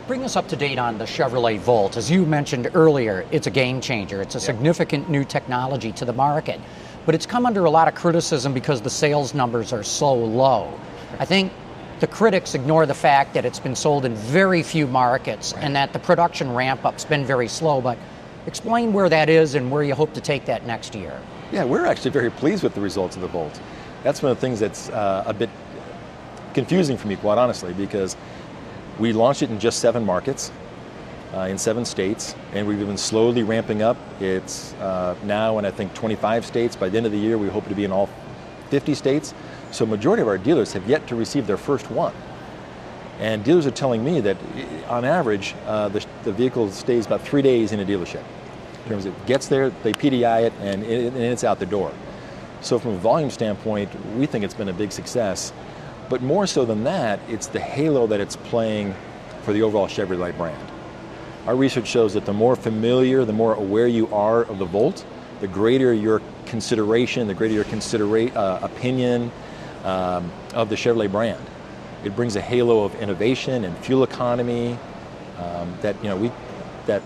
Bring 0.06 0.22
us 0.22 0.36
up 0.36 0.46
to 0.48 0.56
date 0.56 0.78
on 0.78 0.98
the 0.98 1.04
Chevrolet 1.04 1.58
Volt. 1.58 1.96
As 1.96 2.08
you 2.08 2.24
mentioned 2.24 2.70
earlier, 2.74 3.26
it's 3.32 3.48
a 3.48 3.50
game 3.50 3.80
changer. 3.80 4.22
It's 4.22 4.36
a 4.36 4.40
significant 4.40 5.10
new 5.10 5.24
technology 5.24 5.90
to 5.92 6.04
the 6.04 6.12
market. 6.12 6.60
But 7.06 7.16
it's 7.16 7.26
come 7.26 7.44
under 7.44 7.64
a 7.64 7.70
lot 7.70 7.88
of 7.88 7.96
criticism 7.96 8.54
because 8.54 8.80
the 8.80 8.90
sales 8.90 9.34
numbers 9.34 9.72
are 9.72 9.82
so 9.82 10.14
low. 10.14 10.72
I 11.18 11.24
think 11.24 11.52
the 11.98 12.06
critics 12.06 12.54
ignore 12.54 12.86
the 12.86 12.94
fact 12.94 13.34
that 13.34 13.44
it's 13.44 13.58
been 13.58 13.74
sold 13.74 14.04
in 14.04 14.14
very 14.14 14.62
few 14.62 14.86
markets 14.86 15.54
right. 15.54 15.64
and 15.64 15.74
that 15.74 15.92
the 15.92 15.98
production 15.98 16.54
ramp 16.54 16.84
up's 16.84 17.04
been 17.04 17.24
very 17.24 17.48
slow. 17.48 17.80
But 17.80 17.98
explain 18.46 18.92
where 18.92 19.08
that 19.08 19.28
is 19.28 19.56
and 19.56 19.72
where 19.72 19.82
you 19.82 19.96
hope 19.96 20.14
to 20.14 20.20
take 20.20 20.44
that 20.44 20.64
next 20.66 20.94
year. 20.94 21.20
Yeah, 21.50 21.64
we're 21.64 21.84
actually 21.84 22.12
very 22.12 22.30
pleased 22.30 22.62
with 22.62 22.76
the 22.76 22.80
results 22.80 23.16
of 23.16 23.22
the 23.22 23.28
Volt. 23.28 23.60
That's 24.04 24.22
one 24.22 24.30
of 24.30 24.38
the 24.38 24.40
things 24.40 24.60
that's 24.60 24.88
uh, 24.90 25.24
a 25.26 25.34
bit 25.34 25.50
confusing 26.54 26.96
for 26.96 27.08
me, 27.08 27.16
quite 27.16 27.38
honestly, 27.38 27.72
because 27.72 28.16
we 28.98 29.12
launched 29.12 29.42
it 29.42 29.50
in 29.50 29.58
just 29.58 29.78
seven 29.80 30.04
markets. 30.04 30.50
Uh, 31.34 31.40
in 31.40 31.58
seven 31.58 31.84
states, 31.84 32.34
and 32.54 32.66
we've 32.66 32.78
been 32.78 32.96
slowly 32.96 33.42
ramping 33.42 33.82
up. 33.82 33.96
It's 34.20 34.72
uh, 34.74 35.14
now 35.24 35.58
in 35.58 35.66
I 35.66 35.70
think 35.70 35.92
25 35.92 36.46
states. 36.46 36.76
By 36.76 36.88
the 36.88 36.96
end 36.96 37.04
of 37.04 37.12
the 37.12 37.18
year, 37.18 37.36
we 37.36 37.48
hope 37.48 37.68
to 37.68 37.74
be 37.74 37.84
in 37.84 37.92
all 37.92 38.08
50 38.70 38.94
states. 38.94 39.34
So, 39.70 39.84
majority 39.84 40.22
of 40.22 40.28
our 40.28 40.38
dealers 40.38 40.72
have 40.72 40.88
yet 40.88 41.06
to 41.08 41.16
receive 41.16 41.46
their 41.46 41.56
first 41.56 41.90
one. 41.90 42.14
And 43.18 43.42
dealers 43.44 43.66
are 43.66 43.70
telling 43.70 44.04
me 44.04 44.20
that, 44.20 44.36
on 44.88 45.04
average, 45.04 45.54
uh, 45.66 45.88
the, 45.88 46.06
the, 46.24 46.32
vehicle 46.32 46.70
stays 46.70 47.06
about 47.06 47.22
three 47.22 47.42
days 47.42 47.72
in 47.72 47.80
a 47.80 47.84
dealership. 47.84 48.22
In 48.84 48.90
terms 48.90 49.06
of 49.06 49.16
it 49.16 49.26
gets 49.26 49.48
there, 49.48 49.70
they 49.82 49.92
PDI 49.92 50.44
it, 50.44 50.52
and, 50.60 50.82
it, 50.84 51.12
and 51.12 51.22
it's 51.22 51.44
out 51.44 51.58
the 51.58 51.66
door. 51.66 51.92
So, 52.60 52.78
from 52.78 52.92
a 52.92 52.98
volume 52.98 53.30
standpoint, 53.30 53.90
we 54.16 54.26
think 54.26 54.44
it's 54.44 54.54
been 54.54 54.68
a 54.68 54.74
big 54.74 54.92
success. 54.92 55.52
But 56.08 56.22
more 56.22 56.46
so 56.46 56.64
than 56.64 56.84
that, 56.84 57.20
it's 57.28 57.48
the 57.48 57.60
halo 57.60 58.06
that 58.06 58.20
it's 58.20 58.36
playing 58.36 58.94
for 59.42 59.52
the 59.52 59.62
overall 59.62 59.88
Chevrolet 59.88 60.36
brand. 60.36 60.72
Our 61.46 61.56
research 61.56 61.86
shows 61.86 62.14
that 62.14 62.24
the 62.24 62.32
more 62.32 62.56
familiar, 62.56 63.24
the 63.24 63.32
more 63.32 63.54
aware 63.54 63.86
you 63.86 64.12
are 64.12 64.42
of 64.42 64.58
the 64.58 64.64
Volt, 64.64 65.04
the 65.40 65.48
greater 65.48 65.92
your 65.92 66.22
consideration, 66.44 67.26
the 67.26 67.34
greater 67.34 67.54
your 67.54 67.64
considera- 67.64 68.34
uh, 68.34 68.60
opinion 68.62 69.30
um, 69.84 70.32
of 70.54 70.68
the 70.68 70.76
Chevrolet 70.76 71.10
brand. 71.10 71.44
It 72.04 72.14
brings 72.16 72.36
a 72.36 72.40
halo 72.40 72.84
of 72.84 72.94
innovation 72.96 73.64
and 73.64 73.76
fuel 73.78 74.02
economy 74.02 74.78
um, 75.38 75.76
that 75.82 75.96
you 76.02 76.08
know 76.08 76.16
we 76.16 76.32
that 76.86 77.02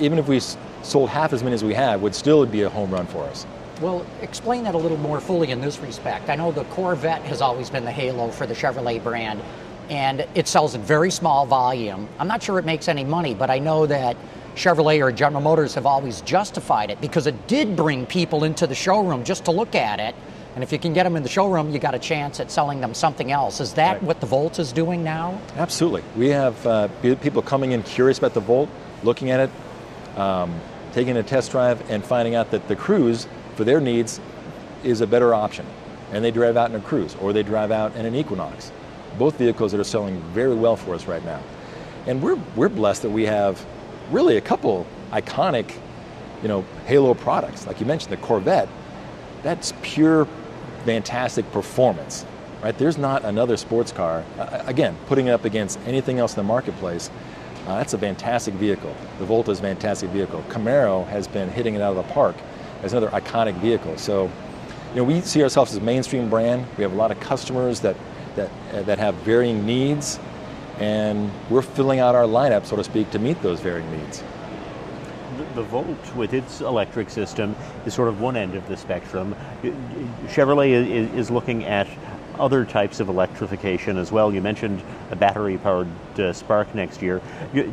even 0.00 0.18
if 0.18 0.28
we 0.28 0.40
sold 0.82 1.08
half 1.08 1.32
as 1.32 1.42
many 1.42 1.54
as 1.54 1.64
we 1.64 1.74
have, 1.74 2.02
would 2.02 2.14
still 2.14 2.44
be 2.46 2.62
a 2.62 2.68
home 2.68 2.90
run 2.90 3.06
for 3.06 3.24
us. 3.24 3.46
Well, 3.80 4.04
explain 4.20 4.64
that 4.64 4.74
a 4.74 4.78
little 4.78 4.98
more 4.98 5.20
fully 5.20 5.50
in 5.50 5.62
this 5.62 5.78
respect. 5.78 6.28
I 6.28 6.34
know 6.34 6.52
the 6.52 6.64
Corvette 6.64 7.22
has 7.22 7.40
always 7.40 7.70
been 7.70 7.86
the 7.86 7.90
halo 7.90 8.30
for 8.30 8.46
the 8.46 8.52
Chevrolet 8.52 9.02
brand, 9.02 9.40
and 9.88 10.26
it 10.34 10.46
sells 10.46 10.74
in 10.74 10.82
very 10.82 11.10
small 11.10 11.46
volume. 11.46 12.06
I'm 12.18 12.28
not 12.28 12.42
sure 12.42 12.58
it 12.58 12.66
makes 12.66 12.88
any 12.88 13.04
money, 13.04 13.32
but 13.32 13.48
I 13.48 13.58
know 13.58 13.86
that 13.86 14.18
Chevrolet 14.54 15.02
or 15.02 15.10
General 15.10 15.40
Motors 15.40 15.74
have 15.76 15.86
always 15.86 16.20
justified 16.20 16.90
it 16.90 17.00
because 17.00 17.26
it 17.26 17.46
did 17.46 17.74
bring 17.74 18.04
people 18.04 18.44
into 18.44 18.66
the 18.66 18.74
showroom 18.74 19.24
just 19.24 19.46
to 19.46 19.50
look 19.50 19.74
at 19.74 19.98
it. 19.98 20.14
And 20.54 20.62
if 20.62 20.72
you 20.72 20.78
can 20.78 20.92
get 20.92 21.04
them 21.04 21.16
in 21.16 21.22
the 21.22 21.28
showroom, 21.30 21.70
you 21.70 21.78
got 21.78 21.94
a 21.94 21.98
chance 21.98 22.38
at 22.38 22.50
selling 22.50 22.82
them 22.82 22.92
something 22.92 23.32
else. 23.32 23.60
Is 23.60 23.72
that 23.74 23.94
right. 23.94 24.02
what 24.02 24.20
the 24.20 24.26
Volt 24.26 24.58
is 24.58 24.72
doing 24.72 25.02
now? 25.02 25.40
Absolutely. 25.56 26.02
We 26.16 26.28
have 26.28 26.66
uh, 26.66 26.88
people 27.00 27.40
coming 27.40 27.72
in 27.72 27.82
curious 27.84 28.18
about 28.18 28.34
the 28.34 28.40
Volt, 28.40 28.68
looking 29.04 29.30
at 29.30 29.40
it, 29.40 30.18
um, 30.18 30.60
taking 30.92 31.16
a 31.16 31.22
test 31.22 31.52
drive, 31.52 31.88
and 31.88 32.04
finding 32.04 32.34
out 32.34 32.50
that 32.50 32.68
the 32.68 32.76
Cruze 32.76 33.26
for 33.54 33.64
their 33.64 33.80
needs 33.80 34.20
is 34.84 35.00
a 35.00 35.06
better 35.06 35.34
option. 35.34 35.66
And 36.12 36.24
they 36.24 36.30
drive 36.30 36.56
out 36.56 36.70
in 36.70 36.76
a 36.76 36.80
Cruze 36.80 37.20
or 37.22 37.32
they 37.32 37.42
drive 37.42 37.70
out 37.70 37.94
in 37.96 38.06
an 38.06 38.14
Equinox. 38.14 38.72
Both 39.18 39.36
vehicles 39.36 39.72
that 39.72 39.80
are 39.80 39.84
selling 39.84 40.20
very 40.32 40.54
well 40.54 40.76
for 40.76 40.94
us 40.94 41.06
right 41.06 41.24
now. 41.24 41.42
And 42.06 42.22
we're, 42.22 42.38
we're 42.56 42.68
blessed 42.68 43.02
that 43.02 43.10
we 43.10 43.26
have 43.26 43.64
really 44.10 44.36
a 44.36 44.40
couple 44.40 44.86
iconic, 45.12 45.72
you 46.42 46.48
know, 46.48 46.64
halo 46.86 47.14
products. 47.14 47.66
Like 47.66 47.80
you 47.80 47.86
mentioned, 47.86 48.12
the 48.12 48.16
Corvette, 48.16 48.68
that's 49.42 49.72
pure 49.82 50.26
fantastic 50.84 51.50
performance, 51.52 52.24
right? 52.62 52.76
There's 52.76 52.98
not 52.98 53.24
another 53.24 53.56
sports 53.56 53.92
car, 53.92 54.24
uh, 54.38 54.62
again, 54.66 54.96
putting 55.06 55.26
it 55.26 55.30
up 55.30 55.44
against 55.44 55.78
anything 55.86 56.18
else 56.18 56.32
in 56.32 56.36
the 56.36 56.44
marketplace. 56.44 57.10
Uh, 57.66 57.76
that's 57.76 57.92
a 57.92 57.98
fantastic 57.98 58.54
vehicle. 58.54 58.94
The 59.18 59.26
Volta 59.26 59.50
is 59.50 59.58
a 59.58 59.62
fantastic 59.62 60.10
vehicle. 60.10 60.42
Camaro 60.48 61.06
has 61.08 61.28
been 61.28 61.50
hitting 61.50 61.74
it 61.74 61.82
out 61.82 61.96
of 61.96 62.06
the 62.06 62.12
park 62.14 62.36
as 62.82 62.92
another 62.92 63.10
iconic 63.10 63.54
vehicle. 63.54 63.96
So, 63.98 64.30
you 64.90 64.96
know, 64.96 65.04
we 65.04 65.20
see 65.20 65.42
ourselves 65.42 65.72
as 65.72 65.78
a 65.78 65.80
mainstream 65.80 66.28
brand. 66.28 66.66
We 66.76 66.82
have 66.82 66.92
a 66.92 66.96
lot 66.96 67.10
of 67.10 67.20
customers 67.20 67.80
that 67.80 67.96
that 68.36 68.50
uh, 68.72 68.82
that 68.82 68.98
have 68.98 69.14
varying 69.16 69.66
needs, 69.66 70.18
and 70.78 71.30
we're 71.48 71.62
filling 71.62 72.00
out 72.00 72.14
our 72.14 72.24
lineup, 72.24 72.64
so 72.66 72.76
to 72.76 72.84
speak, 72.84 73.10
to 73.10 73.18
meet 73.18 73.40
those 73.42 73.60
varying 73.60 73.90
needs. 73.90 74.22
The, 75.54 75.62
Volt, 75.62 76.14
with 76.14 76.32
its 76.32 76.60
electric 76.60 77.10
system, 77.10 77.56
is 77.86 77.94
sort 77.94 78.08
of 78.08 78.20
one 78.20 78.36
end 78.36 78.54
of 78.54 78.68
the 78.68 78.76
spectrum. 78.76 79.34
Chevrolet 80.28 80.70
is 81.14 81.30
looking 81.30 81.64
at 81.64 81.88
other 82.40 82.64
types 82.64 83.00
of 83.00 83.08
electrification 83.08 83.98
as 83.98 84.10
well. 84.10 84.32
You 84.32 84.40
mentioned 84.40 84.82
a 85.10 85.16
battery 85.16 85.58
powered 85.58 85.88
uh, 86.18 86.32
Spark 86.32 86.74
next 86.74 87.02
year. 87.02 87.20
The, 87.52 87.68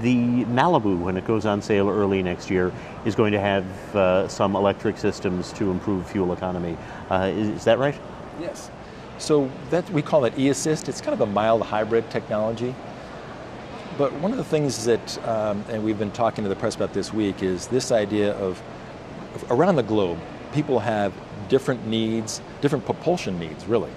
the, 0.00 0.44
Malibu, 0.44 0.98
when 0.98 1.16
it 1.16 1.26
goes 1.26 1.44
on 1.44 1.60
sale 1.60 1.90
early 1.90 2.22
next 2.22 2.48
year, 2.48 2.72
is 3.04 3.14
going 3.14 3.32
to 3.32 3.40
have 3.40 3.96
uh, 3.96 4.28
some 4.28 4.54
electric 4.54 4.96
systems 4.96 5.52
to 5.54 5.70
improve 5.70 6.08
fuel 6.08 6.32
economy. 6.32 6.76
Uh, 7.10 7.32
is, 7.34 7.48
is, 7.48 7.64
that 7.64 7.78
right? 7.78 7.98
Yes. 8.40 8.70
So 9.18 9.50
that 9.70 9.88
we 9.90 10.02
call 10.02 10.24
it 10.24 10.38
e-assist. 10.38 10.88
It's 10.88 11.00
kind 11.00 11.14
of 11.14 11.20
a 11.20 11.26
mild 11.26 11.62
hybrid 11.62 12.08
technology. 12.10 12.74
But 13.98 14.12
one 14.14 14.30
of 14.30 14.38
the 14.38 14.44
things 14.44 14.84
that, 14.84 15.28
um, 15.28 15.64
and 15.68 15.84
we've 15.84 15.98
been 15.98 16.12
talking 16.12 16.44
to 16.44 16.48
the 16.48 16.56
press 16.56 16.76
about 16.76 16.94
this 16.94 17.12
week, 17.12 17.42
is 17.42 17.66
this 17.66 17.92
idea 17.92 18.32
of 18.34 18.62
around 19.50 19.76
the 19.76 19.82
globe, 19.82 20.18
people 20.52 20.78
have 20.78 21.12
different 21.48 21.86
needs, 21.86 22.40
different 22.60 22.86
propulsion 22.86 23.38
needs, 23.38 23.66
really 23.66 23.90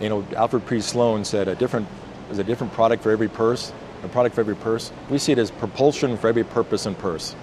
you 0.00 0.08
know, 0.08 0.26
Alfred 0.36 0.66
P. 0.66 0.80
Sloan 0.80 1.24
said 1.24 1.48
a 1.48 1.54
different 1.54 1.88
is 2.30 2.38
a 2.38 2.44
different 2.44 2.72
product 2.72 3.02
for 3.02 3.10
every 3.10 3.28
purse, 3.28 3.72
a 4.04 4.08
product 4.08 4.34
for 4.34 4.42
every 4.42 4.56
purse. 4.56 4.92
We 5.08 5.18
see 5.18 5.32
it 5.32 5.38
as 5.38 5.50
propulsion 5.50 6.16
for 6.16 6.28
every 6.28 6.44
purpose 6.44 6.86
and 6.86 6.96
purse. 6.98 7.34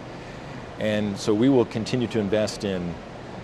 And 0.79 1.17
so 1.17 1.33
we 1.33 1.49
will 1.49 1.65
continue 1.65 2.07
to 2.07 2.19
invest 2.19 2.63
in, 2.63 2.93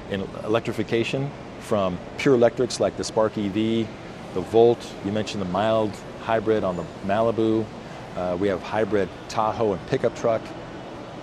in 0.09 0.21
electrification 0.43 1.31
from 1.59 1.97
pure 2.17 2.35
electrics 2.35 2.79
like 2.79 2.97
the 2.97 3.03
Spark 3.03 3.37
EV, 3.37 3.87
the 4.33 4.41
Volt, 4.41 4.93
you 5.05 5.11
mentioned 5.11 5.41
the 5.41 5.47
mild 5.47 5.91
hybrid 6.21 6.63
on 6.63 6.75
the 6.75 6.85
Malibu. 7.05 7.65
Uh, 8.15 8.37
we 8.39 8.47
have 8.47 8.61
hybrid 8.61 9.09
Tahoe 9.29 9.73
and 9.73 9.87
pickup 9.87 10.15
truck, 10.15 10.41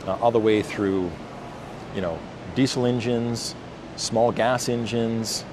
uh, 0.07 0.17
all 0.21 0.31
the 0.31 0.39
way 0.39 0.63
through, 0.63 1.11
you 1.95 2.01
know, 2.01 2.19
diesel 2.55 2.87
engines, 2.87 3.55
small 3.97 4.33
gas 4.33 4.69
engines. 4.69 5.45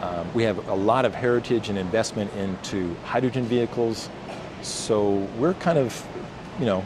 Um, 0.00 0.32
we 0.32 0.42
have 0.44 0.68
a 0.68 0.74
lot 0.74 1.04
of 1.04 1.14
heritage 1.14 1.68
and 1.68 1.78
investment 1.78 2.32
into 2.34 2.94
hydrogen 3.04 3.44
vehicles. 3.44 4.08
So 4.62 5.10
we're 5.38 5.54
kind 5.54 5.78
of, 5.78 6.06
you 6.58 6.64
know, 6.64 6.84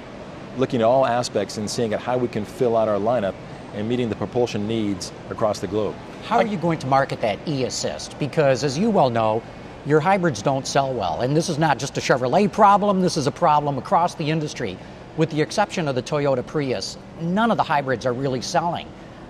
looking 0.57 0.81
at 0.81 0.85
all 0.85 1.07
aspects 1.07 1.57
and 1.59 1.71
seeing 1.71 1.93
at 1.93 2.01
how 2.01 2.19
we 2.19 2.29
can 2.29 2.45
fill 2.45 2.77
out 2.77 2.89
our 2.89 2.99
lineup 2.99 3.35
and 3.75 3.89
meeting 3.89 4.09
the 4.09 4.17
propulsion 4.17 4.67
needs 4.67 5.13
across 5.31 5.61
the 5.61 5.67
globe. 5.67 5.95
How 6.25 6.39
are 6.39 6.47
you 6.47 6.57
going 6.57 6.79
to 6.79 6.87
market 6.87 7.21
that 7.21 7.39
e-assist? 7.47 8.19
Because 8.19 8.65
as 8.65 8.79
you 8.79 8.91
well 8.91 9.11
know, 9.11 9.43
your 9.87 10.01
hybrids 10.01 10.43
don't 10.43 10.67
sell 10.67 10.93
well. 10.93 11.21
And 11.21 11.37
this 11.37 11.49
is 11.49 11.59
not 11.59 11.79
just 11.79 11.99
a 11.99 12.01
Chevrolet 12.01 12.51
problem, 12.51 13.01
this 13.01 13.17
is 13.17 13.27
a 13.27 13.33
problem 13.33 13.79
across 13.79 14.15
the 14.15 14.31
industry. 14.31 14.79
With 15.17 15.31
the 15.31 15.41
exception 15.41 15.87
of 15.87 15.95
the 15.95 16.03
Toyota 16.03 16.45
Prius, 16.45 16.97
none 17.21 17.51
of 17.51 17.57
the 17.57 17.63
hybrids 17.63 18.07
are 18.07 18.13
really 18.13 18.41
selling. 18.41 18.89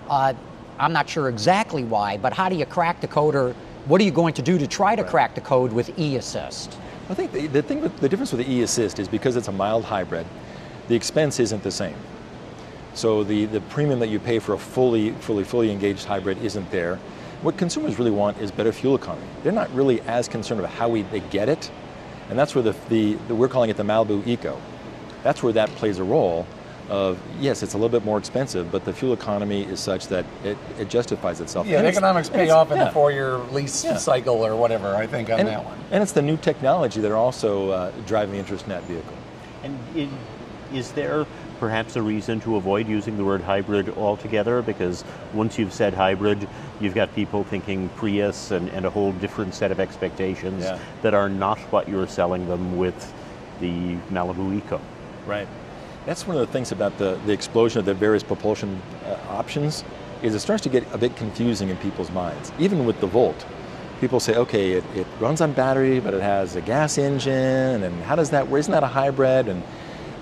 Uh, 0.09 0.33
I'm 0.79 0.93
not 0.93 1.09
sure 1.09 1.29
exactly 1.29 1.83
why, 1.83 2.17
but 2.17 2.33
how 2.33 2.49
do 2.49 2.55
you 2.55 2.65
crack 2.65 3.01
the 3.01 3.07
code 3.07 3.35
or 3.35 3.55
what 3.85 4.01
are 4.01 4.03
you 4.03 4.11
going 4.11 4.33
to 4.33 4.41
do 4.41 4.57
to 4.57 4.67
try 4.67 4.95
to 4.95 5.03
right. 5.03 5.11
crack 5.11 5.35
the 5.35 5.41
code 5.41 5.71
with 5.71 5.97
e-assist? 5.97 6.77
I 7.09 7.13
think 7.13 7.31
the, 7.31 7.47
the 7.47 7.61
thing 7.61 7.81
with, 7.81 7.95
the 7.99 8.09
difference 8.09 8.31
with 8.31 8.45
the 8.45 8.51
e-assist 8.51 8.99
is 8.99 9.07
because 9.07 9.35
it's 9.35 9.47
a 9.47 9.51
mild 9.51 9.85
hybrid, 9.85 10.25
the 10.87 10.95
expense 10.95 11.39
isn't 11.39 11.63
the 11.63 11.71
same. 11.71 11.95
So 12.95 13.23
the, 13.23 13.45
the 13.45 13.61
premium 13.61 13.99
that 13.99 14.07
you 14.07 14.19
pay 14.19 14.39
for 14.39 14.53
a 14.53 14.57
fully, 14.57 15.11
fully, 15.11 15.43
fully 15.43 15.71
engaged 15.71 16.05
hybrid 16.05 16.41
isn't 16.43 16.69
there. 16.71 16.95
What 17.41 17.57
consumers 17.57 17.99
really 17.99 18.11
want 18.11 18.39
is 18.39 18.51
better 18.51 18.71
fuel 18.71 18.95
economy. 18.95 19.27
They're 19.43 19.51
not 19.51 19.71
really 19.73 20.01
as 20.01 20.27
concerned 20.27 20.61
about 20.61 20.71
how 20.71 20.89
we, 20.89 21.03
they 21.03 21.19
get 21.19 21.49
it, 21.49 21.69
and 22.29 22.39
that's 22.39 22.55
where 22.55 22.63
the, 22.63 22.75
the, 22.89 23.13
the, 23.27 23.35
we're 23.35 23.49
calling 23.49 23.69
it 23.69 23.77
the 23.77 23.83
Malibu 23.83 24.25
Eco. 24.25 24.59
That's 25.21 25.43
where 25.43 25.53
that 25.53 25.69
plays 25.71 25.99
a 25.99 26.03
role 26.03 26.47
of, 26.89 27.19
yes, 27.39 27.63
it's 27.63 27.73
a 27.73 27.77
little 27.77 27.89
bit 27.89 28.05
more 28.05 28.17
expensive, 28.17 28.71
but 28.71 28.85
the 28.85 28.93
fuel 28.93 29.13
economy 29.13 29.63
is 29.63 29.79
such 29.79 30.07
that 30.07 30.25
it, 30.43 30.57
it 30.79 30.89
justifies 30.89 31.41
itself. 31.41 31.67
Yeah, 31.67 31.81
the 31.81 31.87
economics 31.87 32.29
pay 32.29 32.49
off 32.49 32.71
in 32.71 32.77
yeah. 32.77 32.85
the 32.85 32.91
four-year 32.91 33.37
lease 33.51 33.83
yeah. 33.83 33.97
cycle 33.97 34.45
or 34.45 34.55
whatever, 34.55 34.95
I 34.95 35.07
think, 35.07 35.29
on 35.29 35.39
and, 35.39 35.47
that 35.49 35.65
one. 35.65 35.77
And 35.91 36.03
it's 36.03 36.11
the 36.11 36.21
new 36.21 36.37
technology 36.37 37.01
that 37.01 37.11
are 37.11 37.17
also 37.17 37.71
uh, 37.71 37.91
driving 38.05 38.33
the 38.33 38.39
interest 38.39 38.65
in 38.65 38.69
that 38.69 38.83
vehicle. 38.83 39.17
And 39.63 39.79
it, 39.95 40.09
is 40.73 40.91
there 40.91 41.25
perhaps 41.59 41.95
a 41.95 42.01
reason 42.01 42.39
to 42.41 42.57
avoid 42.57 42.87
using 42.87 43.17
the 43.17 43.23
word 43.23 43.41
hybrid 43.41 43.89
altogether 43.97 44.61
because 44.61 45.03
once 45.33 45.57
you've 45.57 45.73
said 45.73 45.93
hybrid, 45.93 46.47
you've 46.79 46.93
got 46.93 47.13
people 47.15 47.43
thinking 47.43 47.89
Prius 47.89 48.51
and, 48.51 48.69
and 48.69 48.85
a 48.85 48.89
whole 48.89 49.13
different 49.13 49.55
set 49.55 49.71
of 49.71 49.79
expectations 49.79 50.63
yeah. 50.63 50.79
that 51.01 51.13
are 51.13 51.29
not 51.29 51.57
what 51.71 51.87
you're 51.87 52.07
selling 52.07 52.47
them 52.47 52.77
with 52.77 53.13
the 53.61 53.95
Malibu 54.11 54.57
Eco. 54.57 54.81
Right. 55.25 55.47
That's 56.05 56.27
one 56.27 56.37
of 56.37 56.45
the 56.45 56.53
things 56.53 56.71
about 56.71 56.97
the, 56.99 57.19
the 57.25 57.33
explosion 57.33 57.79
of 57.79 57.85
the 57.85 57.95
various 57.95 58.21
propulsion 58.21 58.79
uh, 59.05 59.17
options 59.29 59.83
is 60.21 60.35
it 60.35 60.39
starts 60.39 60.61
to 60.63 60.69
get 60.69 60.85
a 60.93 60.97
bit 60.97 61.15
confusing 61.15 61.69
in 61.69 61.77
people's 61.77 62.11
minds. 62.11 62.51
Even 62.59 62.85
with 62.85 62.99
the 62.99 63.07
Volt, 63.07 63.45
people 63.99 64.19
say, 64.19 64.35
okay, 64.35 64.73
it, 64.73 64.83
it 64.95 65.07
runs 65.19 65.41
on 65.41 65.51
battery, 65.53 65.99
but 65.99 66.13
it 66.13 66.21
has 66.21 66.55
a 66.55 66.61
gas 66.61 66.99
engine, 66.99 67.83
and 67.83 68.03
how 68.03 68.15
does 68.15 68.29
that, 68.29 68.47
isn't 68.51 68.71
that 68.71 68.83
a 68.83 68.87
hybrid? 68.87 69.47
And, 69.47 69.63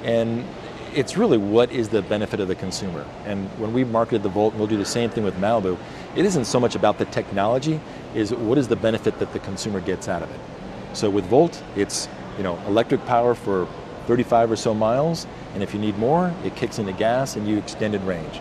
and 0.03 0.45
it's 0.93 1.17
really 1.17 1.37
what 1.37 1.69
is 1.71 1.89
the 1.89 2.01
benefit 2.01 2.39
of 2.39 2.47
the 2.47 2.55
consumer. 2.55 3.05
And 3.25 3.49
when 3.59 3.73
we 3.73 3.83
marketed 3.83 4.23
the 4.23 4.29
Volt, 4.29 4.53
and 4.53 4.59
we'll 4.59 4.69
do 4.69 4.77
the 4.77 4.85
same 4.85 5.09
thing 5.09 5.25
with 5.25 5.35
Malibu, 5.35 5.77
it 6.15 6.23
isn't 6.25 6.45
so 6.45 6.61
much 6.61 6.75
about 6.75 6.97
the 6.97 7.05
technology, 7.05 7.79
is 8.15 8.33
what 8.33 8.57
is 8.57 8.69
the 8.69 8.75
benefit 8.77 9.19
that 9.19 9.33
the 9.33 9.39
consumer 9.39 9.81
gets 9.81 10.07
out 10.07 10.23
of 10.23 10.31
it. 10.31 10.39
So 10.93 11.09
with 11.09 11.25
Volt, 11.25 11.61
it's 11.75 12.07
you 12.37 12.43
know 12.43 12.57
electric 12.67 13.05
power 13.05 13.35
for 13.35 13.67
35 14.05 14.51
or 14.51 14.55
so 14.55 14.73
miles, 14.73 15.25
and 15.53 15.63
if 15.63 15.73
you 15.73 15.79
need 15.79 15.97
more, 15.97 16.33
it 16.43 16.55
kicks 16.55 16.79
into 16.79 16.93
gas 16.93 17.35
and 17.35 17.47
you 17.47 17.57
extended 17.57 18.01
range. 18.03 18.39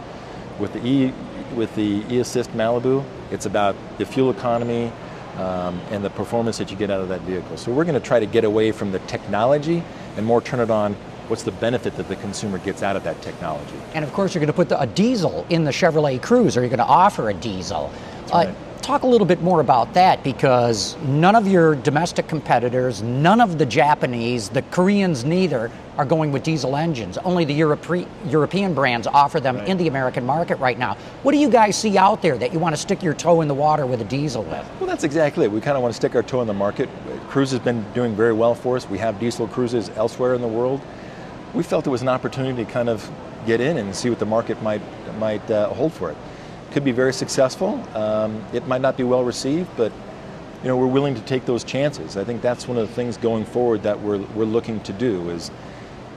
With 0.59 0.73
the 0.73 0.87
E 0.87 1.13
with 1.55 1.75
the 1.75 2.03
e-assist 2.11 2.51
Malibu, 2.53 3.05
it's 3.31 3.45
about 3.45 3.77
the 3.99 4.07
fuel 4.07 4.31
economy 4.31 4.91
um, 5.37 5.81
and 5.91 6.05
the 6.05 6.11
performance 6.11 6.59
that 6.59 6.71
you 6.71 6.77
get 6.77 6.91
out 6.91 7.01
of 7.01 7.09
that 7.09 7.21
vehicle. 7.23 7.57
So 7.57 7.73
we're 7.73 7.85
going 7.85 8.01
to 8.01 8.07
try 8.07 8.21
to 8.21 8.27
get 8.27 8.45
away 8.45 8.73
from 8.73 8.93
the 8.93 8.99
technology 9.01 9.83
and 10.17 10.25
more 10.25 10.41
turn 10.41 10.61
it 10.61 10.71
on 10.71 10.95
what's 11.29 11.43
the 11.43 11.53
benefit 11.53 11.97
that 11.97 12.09
the 12.09 12.17
consumer 12.17 12.59
gets 12.59 12.83
out 12.83 12.97
of 12.97 13.05
that 13.05 13.21
technology. 13.23 13.77
And 13.95 14.05
of 14.05 14.13
course, 14.13 14.35
you're 14.35 14.41
going 14.41 14.49
to 14.49 14.53
put 14.53 14.69
the, 14.69 14.81
a 14.81 14.87
diesel 14.87 15.47
in 15.51 15.65
the 15.65 15.71
Chevrolet 15.71 16.21
Cruze, 16.21 16.57
or 16.57 16.61
you're 16.61 16.69
going 16.69 16.79
to 16.79 16.85
offer 16.85 17.31
a 17.31 17.35
diesel. 17.35 17.91
Right. 18.33 18.49
Uh, 18.49 18.55
talk 18.83 19.03
a 19.03 19.07
little 19.07 19.27
bit 19.27 19.41
more 19.43 19.61
about 19.61 19.95
that 19.95 20.23
because 20.23 20.97
none 21.03 21.35
of 21.35 21.47
your 21.47 21.75
domestic 21.77 22.29
competitors, 22.29 23.03
none 23.03 23.41
of 23.41 23.59
the 23.59 23.67
Japanese, 23.67 24.49
the 24.49 24.63
Koreans 24.63 25.25
neither, 25.25 25.71
are 25.97 26.05
going 26.05 26.33
with 26.33 26.43
diesel 26.43 26.77
engines. 26.77 27.19
Only 27.19 27.45
the 27.45 27.55
Europe- 27.55 28.07
European 28.27 28.75
brands 28.75 29.07
offer 29.07 29.41
them 29.41 29.57
right. 29.57 29.69
in 29.69 29.77
the 29.77 29.89
American 29.89 30.27
market 30.27 30.57
right 30.57 30.79
now. 30.79 30.97
What 31.23 31.33
do 31.33 31.39
you 31.39 31.49
guys 31.49 31.77
see 31.77 31.97
out 31.97 32.23
there 32.23 32.37
that 32.39 32.53
you 32.53 32.59
want 32.59 32.75
to 32.75 32.81
stick 32.81 33.03
your 33.03 33.15
toe 33.15 33.41
in 33.41 33.49
the 33.49 33.55
water 33.55 33.87
with 33.87 34.01
a 34.01 34.05
diesel 34.05 34.43
with? 34.43 34.67
Well, 34.81 34.89
that's 34.89 35.05
exactly 35.05 35.45
it. 35.45 35.53
We 35.53 35.61
kind 35.61 35.77
of 35.77 35.83
want 35.83 35.93
to 35.93 35.97
stick 35.97 36.15
our 36.15 36.23
toe 36.23 36.41
in 36.41 36.47
the 36.47 36.55
market. 36.55 36.89
Cruze 37.29 37.51
has 37.51 37.61
been 37.61 37.85
doing 37.93 38.17
very 38.17 38.33
well 38.33 38.55
for 38.55 38.77
us. 38.77 38.89
We 38.89 38.99
have 38.99 39.21
diesel 39.21 39.47
Cruzes 39.49 39.95
elsewhere 39.97 40.35
in 40.35 40.41
the 40.41 40.49
world 40.49 40.81
we 41.55 41.63
felt 41.63 41.87
it 41.87 41.91
was 41.91 42.03
an 42.03 42.09
opportunity 42.09 42.65
to 42.65 42.71
kind 42.71 42.89
of 42.89 43.11
get 43.47 43.61
in 43.61 43.77
and 43.77 43.95
see 43.95 44.09
what 44.09 44.19
the 44.19 44.27
market 44.27 44.63
might 44.63 44.81
might 45.19 45.49
uh, 45.51 45.69
hold 45.69 45.93
for 45.93 46.11
it. 46.11 46.17
Could 46.73 46.85
be 46.85 46.93
very 46.93 47.13
successful. 47.13 47.87
Um, 47.95 48.43
it 48.55 48.67
might 48.67 48.81
not 48.81 48.97
be 48.97 49.03
well 49.03 49.25
received, 49.25 49.69
but 49.77 49.93
you 50.63 50.69
know 50.69 50.77
we're 50.77 50.87
willing 50.87 51.15
to 51.15 51.21
take 51.21 51.45
those 51.45 51.65
chances. 51.65 52.17
I 52.17 52.25
think 52.25 52.41
that's 52.41 52.67
one 52.67 52.79
of 52.79 52.89
the 52.89 52.95
things 52.95 53.19
going 53.19 53.45
forward 53.45 53.83
that 53.83 54.01
we're 54.01 54.21
we're 54.35 54.45
looking 54.45 54.81
to 54.85 54.93
do 54.95 55.29
is 55.29 55.51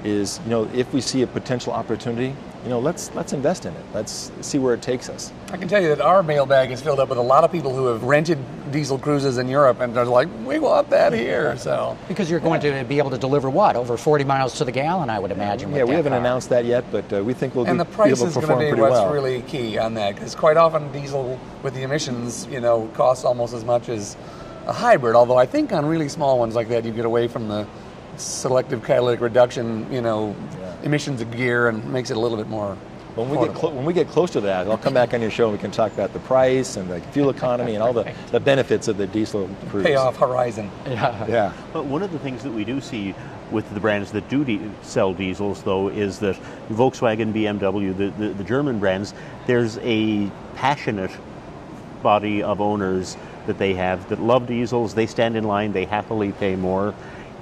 is 0.05 0.39
you 0.45 0.51
know 0.51 0.69
if 0.73 0.93
we 0.93 1.01
see 1.01 1.23
a 1.23 1.27
potential 1.27 1.73
opportunity, 1.73 2.33
you 2.65 2.71
know 2.71 2.79
let's 2.79 3.13
let's 3.13 3.31
invest 3.31 3.67
in 3.67 3.73
it. 3.75 3.85
Let's 3.93 4.31
see 4.41 4.57
where 4.57 4.73
it 4.73 4.81
takes 4.81 5.07
us. 5.07 5.31
I 5.51 5.57
can 5.57 5.67
tell 5.67 5.81
you 5.81 5.89
that 5.89 6.01
our 6.01 6.23
mailbag 6.23 6.71
is 6.71 6.81
filled 6.81 6.99
up 6.99 7.09
with 7.09 7.19
a 7.19 7.21
lot 7.21 7.43
of 7.43 7.51
people 7.51 7.75
who 7.75 7.85
have 7.85 8.03
rented 8.03 8.39
diesel 8.71 8.97
Cruzes 8.97 9.37
in 9.37 9.47
Europe 9.47 9.81
and 9.81 9.95
they're 9.95 10.03
like, 10.03 10.27
we 10.43 10.57
want 10.57 10.89
that 10.89 11.13
here. 11.13 11.55
So 11.57 11.95
because 12.07 12.29
you're 12.29 12.39
going 12.39 12.63
yeah. 12.63 12.81
to 12.81 12.87
be 12.87 12.97
able 12.97 13.11
to 13.11 13.19
deliver 13.19 13.51
what 13.51 13.75
over 13.75 13.97
40 13.97 14.23
miles 14.23 14.57
to 14.57 14.65
the 14.65 14.71
gallon, 14.71 15.11
I 15.11 15.19
would 15.19 15.31
imagine. 15.31 15.71
Yeah, 15.73 15.83
we 15.83 15.93
haven't 15.93 16.13
car. 16.13 16.19
announced 16.19 16.49
that 16.49 16.65
yet, 16.65 16.85
but 16.91 17.13
uh, 17.13 17.23
we 17.23 17.35
think 17.35 17.53
we'll 17.53 17.67
and 17.67 17.77
be, 17.77 17.83
the 17.83 17.91
price 17.91 18.19
be 18.19 18.25
is 18.25 18.33
going 18.33 18.47
to 18.47 18.75
be 18.75 18.81
what's 18.81 18.93
well. 18.93 19.13
really 19.13 19.43
key 19.43 19.77
on 19.77 19.93
that 19.93 20.15
because 20.15 20.33
quite 20.33 20.57
often 20.57 20.91
diesel 20.91 21.39
with 21.61 21.75
the 21.75 21.83
emissions, 21.83 22.47
you 22.47 22.61
know, 22.61 22.89
costs 22.95 23.25
almost 23.25 23.53
as 23.53 23.63
much 23.63 23.89
as 23.89 24.17
a 24.65 24.73
hybrid. 24.73 25.15
Although 25.15 25.37
I 25.37 25.45
think 25.45 25.71
on 25.71 25.85
really 25.85 26.09
small 26.09 26.39
ones 26.39 26.55
like 26.55 26.69
that, 26.69 26.83
you 26.83 26.91
get 26.91 27.05
away 27.05 27.27
from 27.27 27.47
the 27.47 27.67
selective 28.17 28.83
catalytic 28.83 29.21
reduction, 29.21 29.91
you 29.91 30.01
know, 30.01 30.35
yeah. 30.59 30.75
emissions 30.83 31.21
of 31.21 31.31
gear 31.31 31.67
and 31.67 31.91
makes 31.91 32.11
it 32.11 32.17
a 32.17 32.19
little 32.19 32.37
bit 32.37 32.47
more. 32.47 32.77
When 33.15 33.29
we, 33.29 33.47
get 33.47 33.55
clo- 33.55 33.69
when 33.69 33.85
we 33.85 33.93
get 33.93 34.09
close 34.09 34.31
to 34.31 34.41
that, 34.41 34.67
I'll 34.67 34.77
come 34.77 34.93
back 34.93 35.13
on 35.13 35.21
your 35.21 35.31
show 35.31 35.45
and 35.45 35.53
we 35.53 35.61
can 35.61 35.71
talk 35.71 35.93
about 35.93 36.11
the 36.11 36.19
price 36.19 36.75
and 36.75 36.89
the 36.89 36.99
fuel 36.99 37.29
economy 37.29 37.73
and 37.73 37.81
all 37.81 37.93
the, 37.93 38.13
the 38.31 38.41
benefits 38.41 38.89
of 38.89 38.97
the 38.97 39.07
diesel 39.07 39.49
Cruze. 39.69 39.83
Payoff 39.83 40.17
horizon. 40.17 40.69
Yeah. 40.85 41.25
yeah. 41.27 41.53
But 41.71 41.85
one 41.85 42.03
of 42.03 42.11
the 42.11 42.19
things 42.19 42.43
that 42.43 42.51
we 42.51 42.65
do 42.65 42.81
see 42.81 43.15
with 43.51 43.73
the 43.73 43.79
brands 43.79 44.11
that 44.11 44.27
do 44.27 44.43
de- 44.43 44.69
sell 44.81 45.13
diesels, 45.13 45.63
though, 45.63 45.87
is 45.87 46.19
that 46.19 46.35
Volkswagen, 46.69 47.31
BMW, 47.31 47.95
the, 47.95 48.09
the, 48.09 48.33
the 48.33 48.43
German 48.43 48.79
brands, 48.79 49.13
there's 49.47 49.77
a 49.77 50.29
passionate 50.55 51.11
body 52.03 52.43
of 52.43 52.59
owners 52.59 53.15
that 53.47 53.57
they 53.57 53.75
have 53.75 54.09
that 54.09 54.19
love 54.19 54.47
diesels. 54.47 54.93
They 54.93 55.07
stand 55.07 55.37
in 55.37 55.45
line, 55.45 55.71
they 55.71 55.85
happily 55.85 56.31
pay 56.33 56.55
more. 56.55 56.93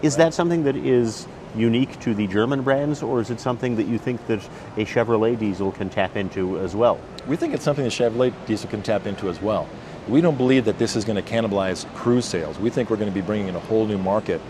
Is 0.04 0.18
that 0.18 0.34
something 0.34 0.66
that 0.66 0.76
is 0.76 1.26
unique 1.56 1.98
to 2.02 2.14
the 2.14 2.28
German 2.28 2.62
brands, 2.62 3.02
or 3.02 3.22
is 3.22 3.30
it 3.30 3.40
something 3.40 3.78
that 3.78 3.88
you 3.88 3.98
think 3.98 4.28
that 4.28 4.44
a 4.76 4.84
Chevrolet 4.84 5.40
diesel 5.40 5.72
can 5.72 5.90
tap 5.90 6.18
into 6.18 6.60
as 6.60 6.76
well? 6.76 7.00
We 7.26 7.38
think 7.38 7.54
it's 7.54 7.64
something 7.64 7.86
that 7.86 7.94
Chevrolet 7.94 8.34
diesel 8.46 8.70
can 8.70 8.82
tap 8.82 9.06
into 9.08 9.30
as 9.30 9.42
well. 9.42 9.66
We 10.10 10.20
don't 10.20 10.36
believe 10.36 10.66
that 10.66 10.78
this 10.78 10.98
is 10.98 11.06
going 11.06 11.24
to 11.24 11.32
cannibalize 11.32 11.86
Cruze 11.94 12.24
sales. 12.26 12.60
We 12.60 12.70
think 12.70 12.90
we're 12.90 12.98
going 12.98 13.10
to 13.10 13.16
be 13.16 13.26
bringing 13.26 13.48
in 13.48 13.56
a 13.56 13.62
whole 13.62 13.86
new 13.86 13.98
market 13.98 14.42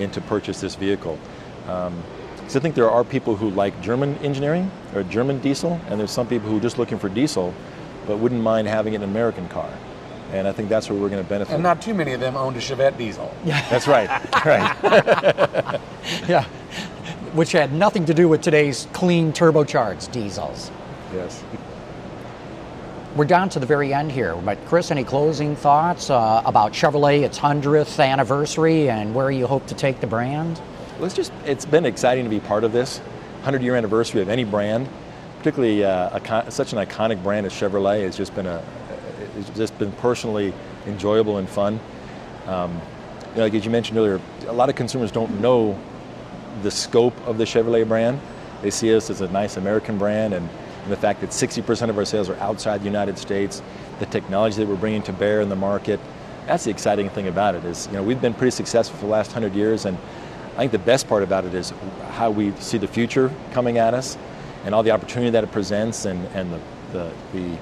in 0.00 0.10
to 0.10 0.20
purchase 0.22 0.60
this 0.60 0.74
vehicle. 0.74 1.20
Um, 1.68 2.02
so 2.48 2.58
I 2.58 2.62
think 2.62 2.74
there 2.74 2.90
are 2.90 3.04
people 3.04 3.36
who 3.36 3.50
like 3.50 3.80
German 3.82 4.16
engineering 4.24 4.72
or 4.92 5.04
German 5.04 5.38
diesel, 5.38 5.80
and 5.88 6.00
there's 6.00 6.10
some 6.10 6.26
people 6.26 6.50
who 6.50 6.56
are 6.56 6.60
just 6.60 6.78
looking 6.78 6.98
for 6.98 7.08
diesel, 7.08 7.54
but 8.08 8.16
wouldn't 8.18 8.42
mind 8.42 8.66
having 8.66 8.96
an 8.96 9.04
American 9.04 9.48
car 9.50 9.70
and 10.32 10.46
I 10.48 10.52
think 10.52 10.68
that's 10.68 10.90
where 10.90 10.98
we're 10.98 11.08
going 11.08 11.22
to 11.22 11.28
benefit. 11.28 11.54
And 11.54 11.62
not 11.62 11.80
too 11.80 11.94
many 11.94 12.12
of 12.12 12.20
them 12.20 12.36
owned 12.36 12.56
a 12.56 12.60
Chevette 12.60 12.96
diesel. 12.98 13.32
Yeah, 13.44 13.66
that's 13.70 13.86
right. 13.86 14.08
right. 14.44 15.80
yeah, 16.28 16.44
which 17.34 17.52
had 17.52 17.72
nothing 17.72 18.04
to 18.06 18.14
do 18.14 18.28
with 18.28 18.42
today's 18.42 18.88
clean 18.92 19.32
turbocharged 19.32 20.12
diesels. 20.12 20.70
Yes. 21.14 21.42
We're 23.14 23.24
down 23.24 23.48
to 23.50 23.58
the 23.58 23.66
very 23.66 23.94
end 23.94 24.12
here, 24.12 24.36
but 24.36 24.62
Chris, 24.66 24.90
any 24.90 25.02
closing 25.02 25.56
thoughts 25.56 26.10
uh, 26.10 26.42
about 26.44 26.72
Chevrolet, 26.72 27.22
its 27.22 27.38
hundredth 27.38 27.98
anniversary, 27.98 28.90
and 28.90 29.14
where 29.14 29.30
you 29.30 29.46
hope 29.46 29.66
to 29.68 29.74
take 29.74 30.00
the 30.00 30.06
brand? 30.06 30.60
Well, 30.96 31.06
it's 31.06 31.14
just—it's 31.14 31.64
been 31.64 31.86
exciting 31.86 32.24
to 32.24 32.30
be 32.30 32.40
part 32.40 32.62
of 32.62 32.72
this 32.72 33.00
100-year 33.44 33.74
anniversary 33.74 34.20
of 34.20 34.28
any 34.28 34.44
brand, 34.44 34.86
particularly 35.38 35.82
uh, 35.82 36.18
a, 36.18 36.50
such 36.50 36.74
an 36.74 36.78
iconic 36.78 37.22
brand 37.22 37.46
as 37.46 37.52
Chevrolet. 37.52 38.02
Has 38.02 38.18
just 38.18 38.34
been 38.34 38.46
a, 38.46 38.62
it's 39.36 39.50
just 39.50 39.78
been 39.78 39.92
personally 39.92 40.52
enjoyable 40.86 41.38
and 41.38 41.48
fun. 41.48 41.80
Um, 42.46 42.80
you 43.30 43.36
know, 43.36 43.42
like 43.44 43.54
as 43.54 43.64
you 43.64 43.70
mentioned 43.70 43.98
earlier, 43.98 44.20
a 44.46 44.52
lot 44.52 44.68
of 44.68 44.76
consumers 44.76 45.10
don't 45.10 45.40
know 45.40 45.78
the 46.62 46.70
scope 46.70 47.14
of 47.26 47.38
the 47.38 47.44
Chevrolet 47.44 47.86
brand. 47.86 48.20
They 48.62 48.70
see 48.70 48.94
us 48.94 49.10
as 49.10 49.20
a 49.20 49.28
nice 49.28 49.56
American 49.56 49.98
brand, 49.98 50.32
and, 50.32 50.48
and 50.84 50.92
the 50.92 50.96
fact 50.96 51.20
that 51.20 51.30
60% 51.30 51.90
of 51.90 51.98
our 51.98 52.04
sales 52.04 52.30
are 52.30 52.36
outside 52.36 52.80
the 52.80 52.86
United 52.86 53.18
States, 53.18 53.62
the 53.98 54.06
technology 54.06 54.56
that 54.56 54.66
we're 54.66 54.76
bringing 54.76 55.02
to 55.02 55.12
bear 55.12 55.40
in 55.40 55.48
the 55.48 55.56
market. 55.56 56.00
That's 56.46 56.64
the 56.64 56.70
exciting 56.70 57.10
thing 57.10 57.28
about 57.28 57.54
it. 57.54 57.64
Is 57.64 57.86
you 57.88 57.94
know 57.94 58.02
we've 58.02 58.20
been 58.20 58.34
pretty 58.34 58.52
successful 58.52 58.98
for 58.98 59.06
the 59.06 59.12
last 59.12 59.32
hundred 59.32 59.54
years, 59.54 59.84
and 59.84 59.98
I 60.54 60.60
think 60.60 60.72
the 60.72 60.78
best 60.78 61.08
part 61.08 61.22
about 61.22 61.44
it 61.44 61.54
is 61.54 61.72
how 62.12 62.30
we 62.30 62.52
see 62.52 62.78
the 62.78 62.88
future 62.88 63.30
coming 63.52 63.78
at 63.78 63.92
us, 63.92 64.16
and 64.64 64.74
all 64.74 64.82
the 64.82 64.92
opportunity 64.92 65.30
that 65.30 65.44
it 65.44 65.52
presents, 65.52 66.06
and, 66.06 66.24
and 66.28 66.52
the, 66.52 66.60
the, 66.92 67.12
the 67.34 67.58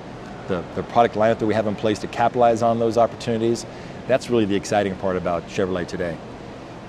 the, 0.49 0.65
the 0.75 0.83
product 0.85 1.15
lineup 1.15 1.39
that 1.39 1.47
we 1.47 1.55
have 1.55 1.67
in 1.67 1.77
place 1.77 1.99
to 2.01 2.07
capitalize 2.07 2.63
on 2.63 2.79
those 2.79 2.99
opportunities. 2.99 3.67
That's 4.07 4.31
really 4.31 4.45
the 4.45 4.57
exciting 4.57 4.95
part 4.97 5.17
about 5.17 5.47
Chevrolet 5.49 5.87
today. 5.87 6.17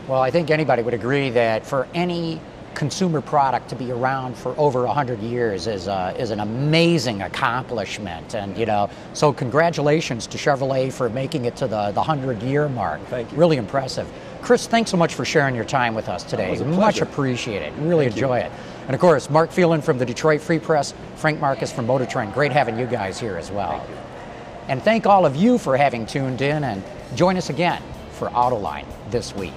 Well, 0.08 0.22
I 0.22 0.32
think 0.32 0.52
anybody 0.52 0.84
would 0.84 0.94
agree 0.94 1.30
that 1.32 1.66
for 1.66 1.88
any 1.94 2.40
consumer 2.76 3.22
product 3.22 3.70
to 3.70 3.76
be 3.76 3.92
around 3.92 4.38
for 4.38 4.54
over 4.60 4.86
100 4.86 5.20
years 5.22 5.66
is, 5.66 5.88
uh, 5.88 6.14
is 6.20 6.30
an 6.30 6.42
amazing 6.42 7.22
accomplishment. 7.22 8.36
And, 8.36 8.56
you 8.58 8.66
know, 8.66 8.90
so 9.14 9.34
congratulations 9.34 10.28
to 10.28 10.38
Chevrolet 10.38 10.92
for 10.92 11.10
making 11.10 11.46
it 11.46 11.56
to 11.58 11.68
the, 11.68 11.92
the 11.92 12.02
100 12.02 12.44
year 12.44 12.70
mark. 12.70 13.02
Thank 13.08 13.32
you. 13.32 13.38
Really 13.38 13.58
impressive. 13.58 14.12
Chris, 14.42 14.68
thanks 14.68 14.92
so 14.92 14.98
much 14.98 15.16
for 15.16 15.26
sharing 15.26 15.56
your 15.56 15.66
time 15.66 15.96
with 15.96 16.08
us 16.08 16.24
today. 16.24 16.56
Much 16.64 17.02
appreciated. 17.02 17.74
Really 17.80 18.06
Thank 18.06 18.18
enjoy 18.18 18.40
you. 18.40 18.46
it. 18.46 18.52
And 18.86 18.94
of 18.94 19.00
course, 19.02 19.30
Mark 19.30 19.52
Phelan 19.52 19.82
from 19.82 19.98
the 19.98 20.06
Detroit 20.06 20.42
Free 20.42 20.60
Press, 20.60 20.94
Frank 21.16 21.40
Marcus 21.40 21.72
from 21.72 21.88
Motor 21.88 22.06
Trend. 22.06 22.34
Great 22.34 22.52
having 22.52 22.78
you 22.78 22.86
guys 22.86 23.20
here 23.20 23.36
as 23.36 23.50
well. 23.50 23.86
And 24.68 24.82
thank 24.82 25.06
all 25.06 25.26
of 25.26 25.36
you 25.36 25.58
for 25.58 25.76
having 25.76 26.06
tuned 26.06 26.42
in 26.42 26.64
and 26.64 26.84
join 27.16 27.38
us 27.38 27.50
again 27.50 27.82
for 28.12 28.30
Autoline 28.30 28.86
this 29.10 29.36
week. 29.36 29.54